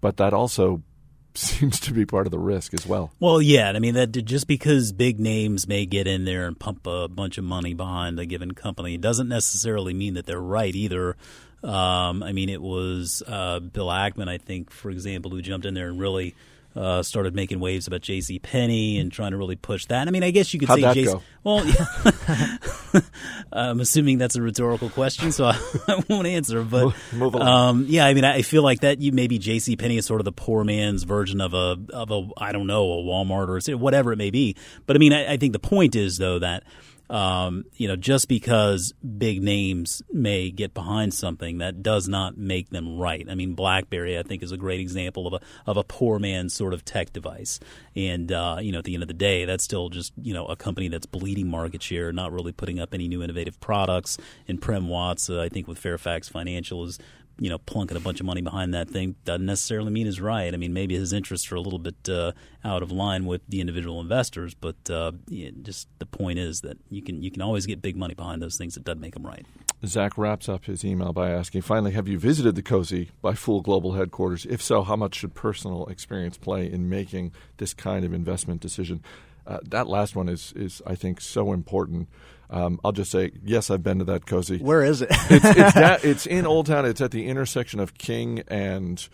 But 0.00 0.16
that 0.18 0.32
also 0.32 0.82
seems 1.34 1.80
to 1.80 1.92
be 1.92 2.04
part 2.04 2.26
of 2.26 2.30
the 2.30 2.38
risk 2.38 2.74
as 2.74 2.86
well. 2.86 3.12
Well, 3.20 3.40
yeah, 3.40 3.72
I 3.74 3.78
mean 3.78 3.94
that 3.94 4.12
just 4.12 4.46
because 4.46 4.92
big 4.92 5.20
names 5.20 5.66
may 5.68 5.86
get 5.86 6.06
in 6.06 6.24
there 6.24 6.46
and 6.46 6.58
pump 6.58 6.86
a 6.86 7.08
bunch 7.08 7.38
of 7.38 7.44
money 7.44 7.74
behind 7.74 8.18
a 8.18 8.26
given 8.26 8.52
company 8.52 8.96
doesn't 8.96 9.28
necessarily 9.28 9.94
mean 9.94 10.14
that 10.14 10.26
they're 10.26 10.40
right 10.40 10.74
either. 10.74 11.16
Um, 11.62 12.22
I 12.22 12.32
mean, 12.32 12.48
it 12.48 12.62
was 12.62 13.22
uh, 13.26 13.58
Bill 13.58 13.88
Ackman, 13.88 14.28
I 14.28 14.38
think, 14.38 14.70
for 14.70 14.90
example, 14.90 15.32
who 15.32 15.42
jumped 15.42 15.66
in 15.66 15.74
there 15.74 15.88
and 15.88 15.98
really 15.98 16.36
uh, 16.78 17.02
started 17.02 17.34
making 17.34 17.58
waves 17.58 17.88
about 17.88 18.02
J.C. 18.02 18.38
Penney 18.38 18.98
and 18.98 19.10
trying 19.10 19.32
to 19.32 19.36
really 19.36 19.56
push 19.56 19.86
that. 19.86 20.06
I 20.06 20.12
mean, 20.12 20.22
I 20.22 20.30
guess 20.30 20.54
you 20.54 20.60
could 20.60 20.68
How'd 20.68 20.94
say. 20.94 21.12
Well, 21.42 21.66
yeah. 21.66 22.56
I'm 23.52 23.80
assuming 23.80 24.18
that's 24.18 24.36
a 24.36 24.42
rhetorical 24.42 24.88
question, 24.88 25.32
so 25.32 25.46
I 25.88 26.04
won't 26.08 26.28
answer. 26.28 26.62
But 26.62 26.94
Move 27.12 27.34
um, 27.34 27.86
yeah, 27.88 28.06
I 28.06 28.14
mean, 28.14 28.24
I 28.24 28.42
feel 28.42 28.62
like 28.62 28.80
that. 28.80 29.00
You 29.00 29.10
maybe 29.10 29.38
J.C. 29.38 29.74
Penney 29.74 29.96
is 29.96 30.06
sort 30.06 30.20
of 30.20 30.24
the 30.24 30.32
poor 30.32 30.62
man's 30.62 31.02
version 31.02 31.40
of 31.40 31.52
a 31.52 31.76
of 31.92 32.12
a 32.12 32.28
I 32.36 32.52
don't 32.52 32.68
know 32.68 32.92
a 32.92 33.02
Walmart 33.02 33.68
or 33.68 33.76
whatever 33.76 34.12
it 34.12 34.16
may 34.16 34.30
be. 34.30 34.54
But 34.86 34.94
I 34.94 34.98
mean, 35.00 35.12
I, 35.12 35.32
I 35.32 35.36
think 35.36 35.54
the 35.54 35.58
point 35.58 35.96
is 35.96 36.18
though 36.18 36.38
that 36.38 36.62
um, 37.10 37.64
you 37.74 37.88
know, 37.88 37.96
just 37.96 38.28
because 38.28 38.92
big 39.16 39.42
names 39.42 40.02
may 40.12 40.50
get 40.50 40.74
behind 40.74 41.14
something, 41.14 41.58
that 41.58 41.82
does 41.82 42.08
not 42.08 42.36
make 42.36 42.70
them 42.70 42.98
right. 42.98 43.26
I 43.28 43.34
mean, 43.34 43.54
BlackBerry, 43.54 44.18
I 44.18 44.22
think, 44.22 44.42
is 44.42 44.52
a 44.52 44.56
great 44.56 44.80
example 44.80 45.26
of 45.26 45.34
a 45.34 45.40
of 45.66 45.76
a 45.76 45.84
poor 45.84 46.18
man's 46.18 46.54
sort 46.54 46.74
of 46.74 46.84
tech 46.84 47.12
device. 47.12 47.60
And 47.96 48.30
uh, 48.30 48.58
you 48.60 48.72
know, 48.72 48.78
at 48.78 48.84
the 48.84 48.94
end 48.94 49.02
of 49.02 49.08
the 49.08 49.14
day, 49.14 49.44
that's 49.44 49.64
still 49.64 49.88
just 49.88 50.12
you 50.20 50.34
know 50.34 50.46
a 50.46 50.56
company 50.56 50.88
that's 50.88 51.06
bleeding 51.06 51.48
market 51.48 51.82
share, 51.82 52.12
not 52.12 52.32
really 52.32 52.52
putting 52.52 52.78
up 52.78 52.92
any 52.92 53.08
new 53.08 53.22
innovative 53.22 53.58
products. 53.60 54.18
And 54.46 54.60
Prem 54.60 54.88
Watsa, 54.88 55.38
uh, 55.38 55.42
I 55.42 55.48
think, 55.48 55.66
with 55.66 55.78
Fairfax 55.78 56.28
Financial 56.28 56.84
is 56.84 56.98
you 57.38 57.48
know, 57.48 57.58
plunking 57.58 57.96
a 57.96 58.00
bunch 58.00 58.20
of 58.20 58.26
money 58.26 58.40
behind 58.40 58.74
that 58.74 58.90
thing 58.90 59.16
doesn't 59.24 59.46
necessarily 59.46 59.90
mean 59.90 60.06
is 60.06 60.20
right. 60.20 60.52
I 60.52 60.56
mean, 60.56 60.72
maybe 60.72 60.96
his 60.96 61.12
interests 61.12 61.50
are 61.52 61.56
a 61.56 61.60
little 61.60 61.78
bit 61.78 62.08
uh, 62.08 62.32
out 62.64 62.82
of 62.82 62.90
line 62.90 63.26
with 63.26 63.42
the 63.48 63.60
individual 63.60 64.00
investors, 64.00 64.54
but 64.54 64.90
uh, 64.90 65.12
yeah, 65.28 65.50
just 65.62 65.88
the 65.98 66.06
point 66.06 66.38
is 66.38 66.62
that 66.62 66.78
you 66.90 67.02
can 67.02 67.22
you 67.22 67.30
can 67.30 67.42
always 67.42 67.66
get 67.66 67.80
big 67.80 67.96
money 67.96 68.14
behind 68.14 68.42
those 68.42 68.56
things. 68.56 68.76
It 68.76 68.84
doesn't 68.84 69.00
make 69.00 69.14
them 69.14 69.26
right. 69.26 69.46
Zach 69.86 70.18
wraps 70.18 70.48
up 70.48 70.64
his 70.64 70.84
email 70.84 71.12
by 71.12 71.30
asking, 71.30 71.62
finally, 71.62 71.92
have 71.92 72.08
you 72.08 72.18
visited 72.18 72.56
the 72.56 72.62
COSI 72.62 73.10
by 73.22 73.34
Fool 73.34 73.60
Global 73.60 73.92
headquarters? 73.92 74.44
If 74.44 74.60
so, 74.60 74.82
how 74.82 74.96
much 74.96 75.14
should 75.14 75.34
personal 75.34 75.86
experience 75.86 76.36
play 76.36 76.70
in 76.70 76.88
making 76.88 77.32
this 77.58 77.74
kind 77.74 78.04
of 78.04 78.12
investment 78.12 78.60
decision? 78.60 79.04
Uh, 79.48 79.58
that 79.64 79.88
last 79.88 80.14
one 80.14 80.28
is, 80.28 80.52
is, 80.54 80.82
I 80.86 80.94
think, 80.94 81.20
so 81.22 81.52
important. 81.54 82.08
Um, 82.50 82.78
I'll 82.84 82.92
just 82.92 83.10
say, 83.10 83.32
yes, 83.42 83.70
I've 83.70 83.82
been 83.82 83.98
to 83.98 84.04
that 84.04 84.26
Cosi. 84.26 84.58
Where 84.58 84.84
is 84.84 85.00
it? 85.02 85.08
it's, 85.10 85.44
it's, 85.44 85.74
that, 85.74 86.04
it's, 86.04 86.26
in 86.26 86.46
Old 86.46 86.66
Town. 86.66 86.84
It's 86.84 87.00
at 87.00 87.10
the 87.10 87.26
intersection 87.26 87.80
of 87.80 87.94
King 87.98 88.42
and 88.48 89.06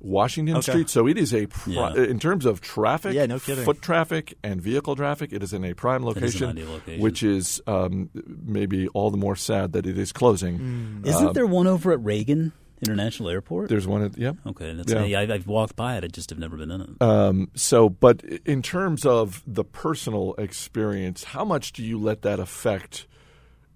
Washington 0.00 0.56
okay. 0.56 0.70
Street. 0.72 0.88
So 0.90 1.06
it 1.06 1.18
is 1.18 1.34
a, 1.34 1.46
pri- 1.46 1.72
Yeah. 1.74 1.94
in 1.94 2.18
terms 2.18 2.46
of 2.46 2.60
traffic, 2.60 3.14
Yeah, 3.14 3.26
no 3.26 3.38
kidding. 3.38 3.64
foot 3.64 3.82
traffic 3.82 4.34
and 4.42 4.60
vehicle 4.60 4.96
traffic, 4.96 5.32
it 5.32 5.42
is 5.42 5.52
in 5.52 5.64
a 5.64 5.74
prime 5.74 6.04
location, 6.04 6.50
ideal 6.50 6.70
location. 6.70 7.02
which 7.02 7.22
is 7.22 7.60
um, 7.66 8.08
maybe 8.14 8.88
all 8.88 9.10
the 9.10 9.18
more 9.18 9.36
sad 9.36 9.72
that 9.72 9.86
it 9.86 9.98
is 9.98 10.12
closing. 10.12 10.58
Mm. 10.58 11.06
Isn't 11.06 11.28
Uh, 11.28 11.32
there 11.32 11.46
one 11.46 11.66
over 11.66 11.92
at 11.92 12.02
Reagan 12.02 12.52
International 12.82 13.28
Airport? 13.28 13.68
There's 13.68 13.86
one 13.86 14.02
at, 14.02 14.16
yeah. 14.16 14.32
okay, 14.46 14.74
that's 14.74 14.92
Yeah. 14.92 15.20
I, 15.20 15.22
I've 15.34 15.46
walked 15.46 15.76
by 15.76 15.96
it. 15.96 16.04
I 16.04 16.06
just 16.06 16.30
have 16.30 16.38
never 16.38 16.56
been 16.56 16.70
in 16.70 16.80
it. 16.80 17.02
Um, 17.02 17.50
so, 17.54 17.88
but 17.88 18.22
in 18.44 18.62
terms 18.62 19.04
of 19.04 19.42
the 19.46 19.64
personal 19.64 20.34
experience, 20.34 21.24
how 21.24 21.44
much 21.44 21.72
do 21.72 21.84
you 21.84 21.98
let 21.98 22.22
that 22.22 22.40
affect 22.40 23.06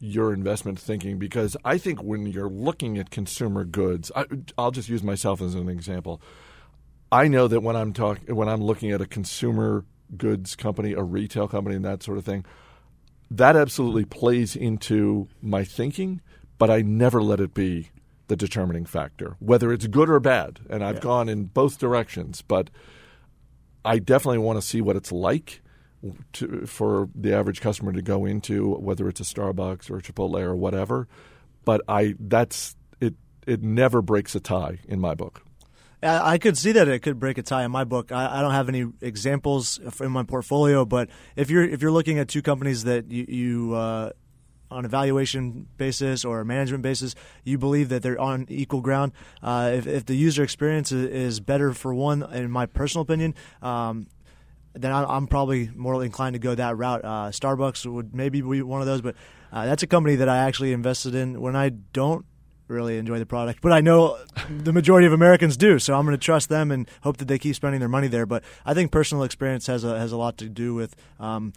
your 0.01 0.33
investment 0.33 0.79
thinking? 0.79 1.19
Because 1.19 1.57
I 1.65 1.79
think 1.79 2.03
when 2.03 2.27
you're 2.27 2.49
looking 2.49 2.99
at 2.99 3.11
consumer 3.11 3.65
goods, 3.65 4.11
I, 4.17 4.25
I'll 4.57 4.71
just 4.71 4.89
use 4.89 5.03
myself 5.03 5.41
as 5.43 5.55
an 5.55 5.69
example. 5.69 6.21
I 7.13 7.29
know 7.29 7.47
that 7.49 7.61
when 7.61 7.77
I'm 7.77 7.93
talking, 7.93 8.35
when 8.35 8.49
I'm 8.49 8.63
looking 8.63 8.91
at 8.91 9.01
a 9.01 9.07
consumer 9.07 9.85
goods 10.17 10.57
company, 10.57 10.93
a 10.93 11.03
retail 11.03 11.47
company, 11.47 11.77
and 11.77 11.85
that 11.85 12.03
sort 12.03 12.19
of 12.19 12.25
thing, 12.25 12.45
that 13.31 13.57
absolutely 13.57 14.05
plays 14.05 14.57
into 14.57 15.29
my 15.43 15.65
thinking. 15.65 16.21
but 16.59 16.71
I 16.71 16.83
never 16.83 17.23
let 17.23 17.41
it 17.41 17.53
be 17.53 17.91
the 18.29 18.37
determining 18.37 18.85
factor, 18.87 19.37
whether 19.39 19.73
it's 19.73 19.87
good 19.87 20.09
or 20.09 20.19
bad. 20.21 20.61
And 20.71 20.83
I've 20.83 20.97
Yeah. 20.97 21.01
gone 21.03 21.29
in 21.29 21.45
both 21.45 21.79
directions, 21.79 22.43
but 22.43 22.71
I 23.85 23.99
definitely 23.99 24.39
want 24.39 24.59
to 24.59 24.63
see 24.67 24.81
what 24.81 24.97
it's 24.97 25.13
like 25.13 25.61
to, 26.35 26.67
for 26.67 27.09
the 27.15 27.35
average 27.35 27.61
customer 27.61 27.93
to 27.93 28.03
go 28.03 28.25
into, 28.25 28.75
whether 28.77 29.09
it's 29.09 29.21
a 29.21 29.25
Starbucks 29.25 29.91
or 29.91 29.99
a 29.99 30.03
Chipotle 30.03 30.41
or 30.41 30.57
whatever. 30.57 31.07
But 31.65 31.83
I 31.89 32.15
that's 32.19 32.77
it. 33.01 33.15
It 33.47 33.63
never 33.63 34.03
breaks 34.03 34.35
a 34.35 34.41
tie 34.41 34.81
in 34.89 35.01
my 35.01 35.15
book. 35.15 35.43
I 36.03 36.37
could 36.37 36.59
see 36.59 36.73
that 36.73 36.87
it 36.87 36.99
could 36.99 37.19
break 37.19 37.39
a 37.39 37.43
tie 37.43 37.65
in 37.65 37.71
my 37.71 37.85
book. 37.85 38.13
I, 38.13 38.39
I 38.39 38.43
don't 38.43 38.53
have 38.53 38.69
any 38.69 38.85
examples 39.01 39.81
in 40.01 40.13
my 40.13 40.23
portfolio, 40.23 40.85
but 40.85 41.09
if 41.35 41.49
you're 41.49 41.65
if 41.65 41.81
you're 41.81 41.91
looking 41.93 42.19
at 42.19 42.29
two 42.29 42.43
companies 42.43 42.85
that 42.85 43.11
you, 43.11 43.25
you 43.27 43.75
uh, 43.75 44.11
on 44.75 44.85
a 44.85 44.89
valuation 44.89 45.67
basis 45.77 46.25
or 46.25 46.41
a 46.41 46.45
management 46.45 46.83
basis, 46.83 47.15
you 47.45 47.57
believe 47.59 47.89
that 47.89 48.03
they're 48.03 48.21
on 48.21 48.47
equal 48.49 48.81
ground. 48.81 49.13
Uh, 49.43 49.71
if, 49.75 49.87
if 49.87 50.05
the 50.07 50.17
user 50.17 50.43
experience 50.43 50.93
is, 50.93 51.41
better 51.41 51.73
for 51.73 51.95
one, 51.95 52.23
in 52.33 52.51
my 52.51 52.67
personal 52.67 53.03
opinion, 53.03 53.35
um, 53.63 54.07
then 54.75 54.93
I'm 54.93 55.27
probably 55.27 55.71
more 55.75 56.03
inclined 56.05 56.35
to 56.35 56.41
go 56.41 56.55
that 56.55 56.77
route. 56.77 57.05
Uh, 57.05 57.31
Starbucks 57.31 57.87
would 57.87 58.15
maybe 58.15 58.41
be 58.41 58.63
one 58.63 58.81
of 58.81 58.87
those, 58.87 59.01
but 59.01 59.15
uh, 59.53 59.67
that's 59.67 59.83
a 59.83 59.87
company 59.87 60.17
that 60.17 60.29
I 60.29 60.39
actually 60.39 60.73
invested 60.73 61.15
in 61.15 61.41
when 61.41 61.55
I 61.55 61.69
don't 61.69 62.25
really 62.67 62.99
enjoy 62.99 63.19
the 63.19 63.27
product, 63.27 63.61
but 63.61 63.73
I 63.73 63.81
know 63.81 64.19
the 64.49 64.73
majority 64.73 65.07
of 65.07 65.13
Americans 65.13 65.57
do, 65.57 65.79
so 65.79 65.95
I'm 65.95 66.05
going 66.05 66.17
to 66.17 66.25
trust 66.25 66.49
them 66.49 66.71
and 66.71 66.89
hope 67.03 67.19
that 67.19 67.29
they 67.29 67.39
keep 67.39 67.55
spending 67.55 67.79
their 67.79 67.89
money 67.89 68.09
there. 68.09 68.27
But 68.27 68.43
I 68.65 68.75
think 68.75 68.91
personal 68.91 69.23
experience 69.23 69.67
has 69.67 69.85
a 69.85 69.99
has 69.99 70.13
a 70.13 70.17
lot 70.17 70.39
to 70.39 70.49
do 70.49 70.75
with. 70.75 70.97
Um, 71.21 71.53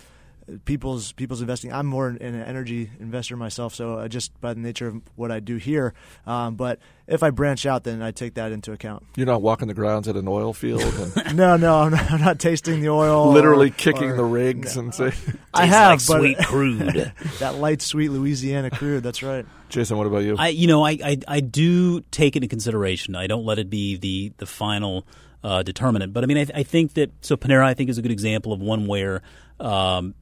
People's 0.64 1.12
people's 1.12 1.42
investing. 1.42 1.74
I'm 1.74 1.86
more 1.86 2.08
an 2.08 2.18
an 2.22 2.36
energy 2.42 2.90
investor 3.02 3.36
myself, 3.36 3.76
so 3.76 3.96
uh, 3.96 4.08
just 4.08 4.40
by 4.40 4.54
the 4.54 4.62
nature 4.62 4.88
of 4.88 5.02
what 5.16 5.30
I 5.30 5.42
do 5.42 5.58
here. 5.58 5.94
Um, 6.26 6.56
but 6.56 6.80
if 7.06 7.22
I 7.22 7.32
branch 7.32 7.66
out, 7.66 7.84
then 7.84 8.02
I 8.02 8.12
take 8.12 8.36
that 8.36 8.54
into 8.54 8.72
account. 8.72 9.04
You're 9.18 9.26
not 9.26 9.42
walking 9.42 9.68
the 9.68 9.74
grounds 9.74 10.08
at 10.08 10.16
an 10.16 10.26
oil 10.26 10.54
field 10.54 10.84
and 10.84 11.36
No, 11.36 11.58
no, 11.58 11.80
I'm 11.82 11.92
not, 11.92 12.12
I'm 12.12 12.22
not 12.22 12.40
tasting 12.40 12.80
the 12.80 12.88
oil. 12.90 13.30
literally 13.32 13.68
or- 13.68 13.74
kicking 13.74 14.12
or- 14.12 14.16
the 14.16 14.24
rigs 14.24 14.78
and 14.78 14.96
say, 14.96 15.12
I 15.54 15.66
have, 15.66 15.90
like 16.00 16.08
but 16.08 16.20
sweet 16.20 16.38
crude. 16.48 17.12
that 17.40 17.56
light, 17.56 17.82
sweet 17.82 18.10
Louisiana 18.10 18.70
crude. 18.70 19.04
That's 19.04 19.22
right. 19.22 19.46
Jason, 19.68 19.98
what 19.98 20.08
about 20.08 20.20
you? 20.24 20.38
I, 20.40 20.48
you 20.48 20.68
know, 20.68 20.86
I, 20.86 20.92
I, 21.04 21.18
I 21.28 21.40
do 21.42 22.00
take 22.12 22.38
into 22.38 22.48
consideration. 22.48 23.18
I 23.18 23.28
don't 23.28 23.44
let 23.44 23.60
it 23.60 23.70
be 23.70 23.98
the 23.98 24.32
the 24.38 24.46
final 24.46 25.06
uh, 25.44 25.62
determinant. 25.64 26.14
But 26.14 26.24
I 26.24 26.28
mean, 26.28 26.38
I, 26.38 26.60
I 26.60 26.64
think 26.64 26.94
that 26.94 27.12
so 27.20 27.36
Panera, 27.36 27.66
I 27.66 27.74
think, 27.74 27.90
is 27.90 27.98
a 27.98 28.02
good 28.02 28.12
example 28.12 28.54
of 28.54 28.62
one 28.62 28.88
where. 28.88 29.22
Um, 29.60 30.14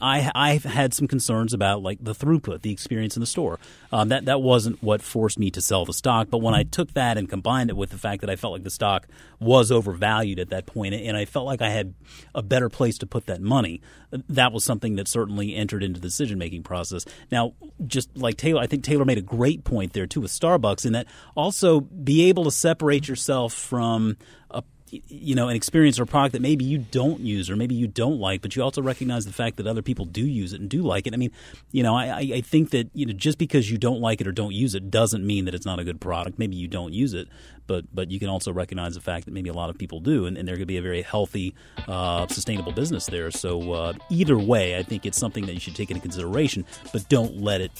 I, 0.00 0.30
I've 0.34 0.64
had 0.64 0.94
some 0.94 1.06
concerns 1.06 1.52
about 1.52 1.82
like 1.82 1.98
the 2.02 2.14
throughput, 2.14 2.62
the 2.62 2.72
experience 2.72 3.16
in 3.16 3.20
the 3.20 3.26
store. 3.26 3.58
Um, 3.92 4.08
that 4.08 4.24
that 4.26 4.40
wasn't 4.40 4.82
what 4.82 5.02
forced 5.02 5.38
me 5.38 5.50
to 5.52 5.60
sell 5.60 5.84
the 5.84 5.92
stock, 5.92 6.28
but 6.30 6.38
when 6.38 6.54
I 6.54 6.64
took 6.64 6.94
that 6.94 7.16
and 7.16 7.28
combined 7.28 7.70
it 7.70 7.76
with 7.76 7.90
the 7.90 7.98
fact 7.98 8.20
that 8.22 8.30
I 8.30 8.36
felt 8.36 8.52
like 8.52 8.64
the 8.64 8.70
stock 8.70 9.06
was 9.40 9.70
overvalued 9.70 10.38
at 10.38 10.50
that 10.50 10.66
point, 10.66 10.94
and 10.94 11.16
I 11.16 11.24
felt 11.24 11.46
like 11.46 11.62
I 11.62 11.70
had 11.70 11.94
a 12.34 12.42
better 12.42 12.68
place 12.68 12.98
to 12.98 13.06
put 13.06 13.26
that 13.26 13.40
money, 13.40 13.80
that 14.28 14.52
was 14.52 14.64
something 14.64 14.96
that 14.96 15.08
certainly 15.08 15.54
entered 15.54 15.82
into 15.82 16.00
the 16.00 16.06
decision 16.06 16.38
making 16.38 16.62
process. 16.62 17.04
Now, 17.30 17.54
just 17.86 18.16
like 18.16 18.36
Taylor, 18.36 18.60
I 18.60 18.66
think 18.66 18.84
Taylor 18.84 19.04
made 19.04 19.18
a 19.18 19.22
great 19.22 19.64
point 19.64 19.92
there 19.92 20.06
too 20.06 20.20
with 20.20 20.30
Starbucks 20.30 20.86
in 20.86 20.92
that 20.92 21.06
also 21.34 21.80
be 21.80 22.28
able 22.28 22.44
to 22.44 22.50
separate 22.50 23.08
yourself 23.08 23.52
from 23.52 24.16
a 24.50 24.62
you 25.08 25.34
know 25.34 25.48
an 25.48 25.56
experience 25.56 25.98
or 25.98 26.06
product 26.06 26.32
that 26.32 26.42
maybe 26.42 26.64
you 26.64 26.78
don't 26.78 27.20
use 27.20 27.50
or 27.50 27.56
maybe 27.56 27.74
you 27.74 27.86
don't 27.86 28.18
like, 28.18 28.42
but 28.42 28.54
you 28.56 28.62
also 28.62 28.82
recognize 28.82 29.26
the 29.26 29.32
fact 29.32 29.56
that 29.56 29.66
other 29.66 29.82
people 29.82 30.04
do 30.04 30.24
use 30.24 30.52
it 30.52 30.60
and 30.60 30.68
do 30.68 30.82
like 30.82 31.06
it. 31.06 31.14
I 31.14 31.16
mean, 31.16 31.30
you 31.72 31.82
know, 31.82 31.94
I, 31.94 32.18
I 32.18 32.40
think 32.40 32.70
that 32.70 32.90
you 32.94 33.06
know 33.06 33.12
just 33.12 33.38
because 33.38 33.70
you 33.70 33.78
don't 33.78 34.00
like 34.00 34.20
it 34.20 34.26
or 34.26 34.32
don't 34.32 34.54
use 34.54 34.74
it 34.74 34.90
doesn't 34.90 35.26
mean 35.26 35.44
that 35.46 35.54
it's 35.54 35.66
not 35.66 35.78
a 35.78 35.84
good 35.84 36.00
product. 36.00 36.38
Maybe 36.38 36.56
you 36.56 36.68
don't 36.68 36.92
use 36.92 37.14
it, 37.14 37.28
but 37.66 37.84
but 37.94 38.10
you 38.10 38.18
can 38.18 38.28
also 38.28 38.52
recognize 38.52 38.94
the 38.94 39.00
fact 39.00 39.24
that 39.24 39.32
maybe 39.32 39.48
a 39.48 39.54
lot 39.54 39.70
of 39.70 39.78
people 39.78 40.00
do, 40.00 40.26
and, 40.26 40.36
and 40.36 40.46
there 40.46 40.56
could 40.56 40.68
be 40.68 40.76
a 40.76 40.82
very 40.82 41.02
healthy, 41.02 41.54
uh, 41.88 42.26
sustainable 42.28 42.72
business 42.72 43.06
there. 43.06 43.30
So 43.30 43.72
uh, 43.72 43.92
either 44.10 44.38
way, 44.38 44.76
I 44.76 44.82
think 44.82 45.06
it's 45.06 45.18
something 45.18 45.46
that 45.46 45.54
you 45.54 45.60
should 45.60 45.76
take 45.76 45.90
into 45.90 46.00
consideration, 46.00 46.64
but 46.92 47.08
don't 47.08 47.40
let 47.40 47.60
it 47.60 47.72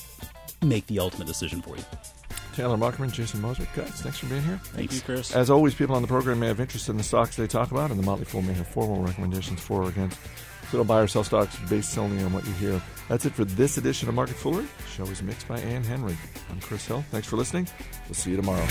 make 0.62 0.86
the 0.86 0.98
ultimate 0.98 1.26
decision 1.26 1.62
for 1.62 1.76
you. 1.76 1.84
Taylor 2.54 2.76
Muckerman, 2.76 3.10
Jason 3.10 3.40
Moser, 3.40 3.66
guys, 3.74 4.00
thanks 4.00 4.18
for 4.18 4.26
being 4.26 4.42
here. 4.42 4.60
Thank 4.62 4.92
you, 4.92 5.00
Chris. 5.00 5.34
As 5.34 5.50
always, 5.50 5.74
people 5.74 5.96
on 5.96 6.02
the 6.02 6.08
program 6.08 6.38
may 6.38 6.46
have 6.46 6.60
interest 6.60 6.88
in 6.88 6.96
the 6.96 7.02
stocks 7.02 7.34
they 7.34 7.48
talk 7.48 7.72
about, 7.72 7.90
and 7.90 7.98
the 7.98 8.04
Motley 8.04 8.24
Fool 8.24 8.42
may 8.42 8.52
have 8.52 8.68
formal 8.68 9.02
recommendations 9.02 9.60
for 9.60 9.82
or 9.82 9.88
against. 9.88 10.18
So 10.70 10.78
don't 10.78 10.86
buy 10.86 11.00
or 11.00 11.08
sell 11.08 11.24
stocks 11.24 11.56
based 11.68 11.92
solely 11.92 12.22
on 12.22 12.32
what 12.32 12.46
you 12.46 12.52
hear. 12.54 12.80
That's 13.08 13.26
it 13.26 13.34
for 13.34 13.44
this 13.44 13.76
edition 13.76 14.08
of 14.08 14.14
Market 14.14 14.36
Foolery. 14.36 14.66
The 14.78 14.90
show 14.90 15.04
is 15.04 15.22
mixed 15.22 15.48
by 15.48 15.58
Ann 15.58 15.82
Henry. 15.82 16.16
I'm 16.50 16.60
Chris 16.60 16.86
Hill. 16.86 17.04
Thanks 17.10 17.26
for 17.26 17.36
listening. 17.36 17.68
We'll 18.06 18.14
see 18.14 18.30
you 18.30 18.36
tomorrow. 18.36 18.64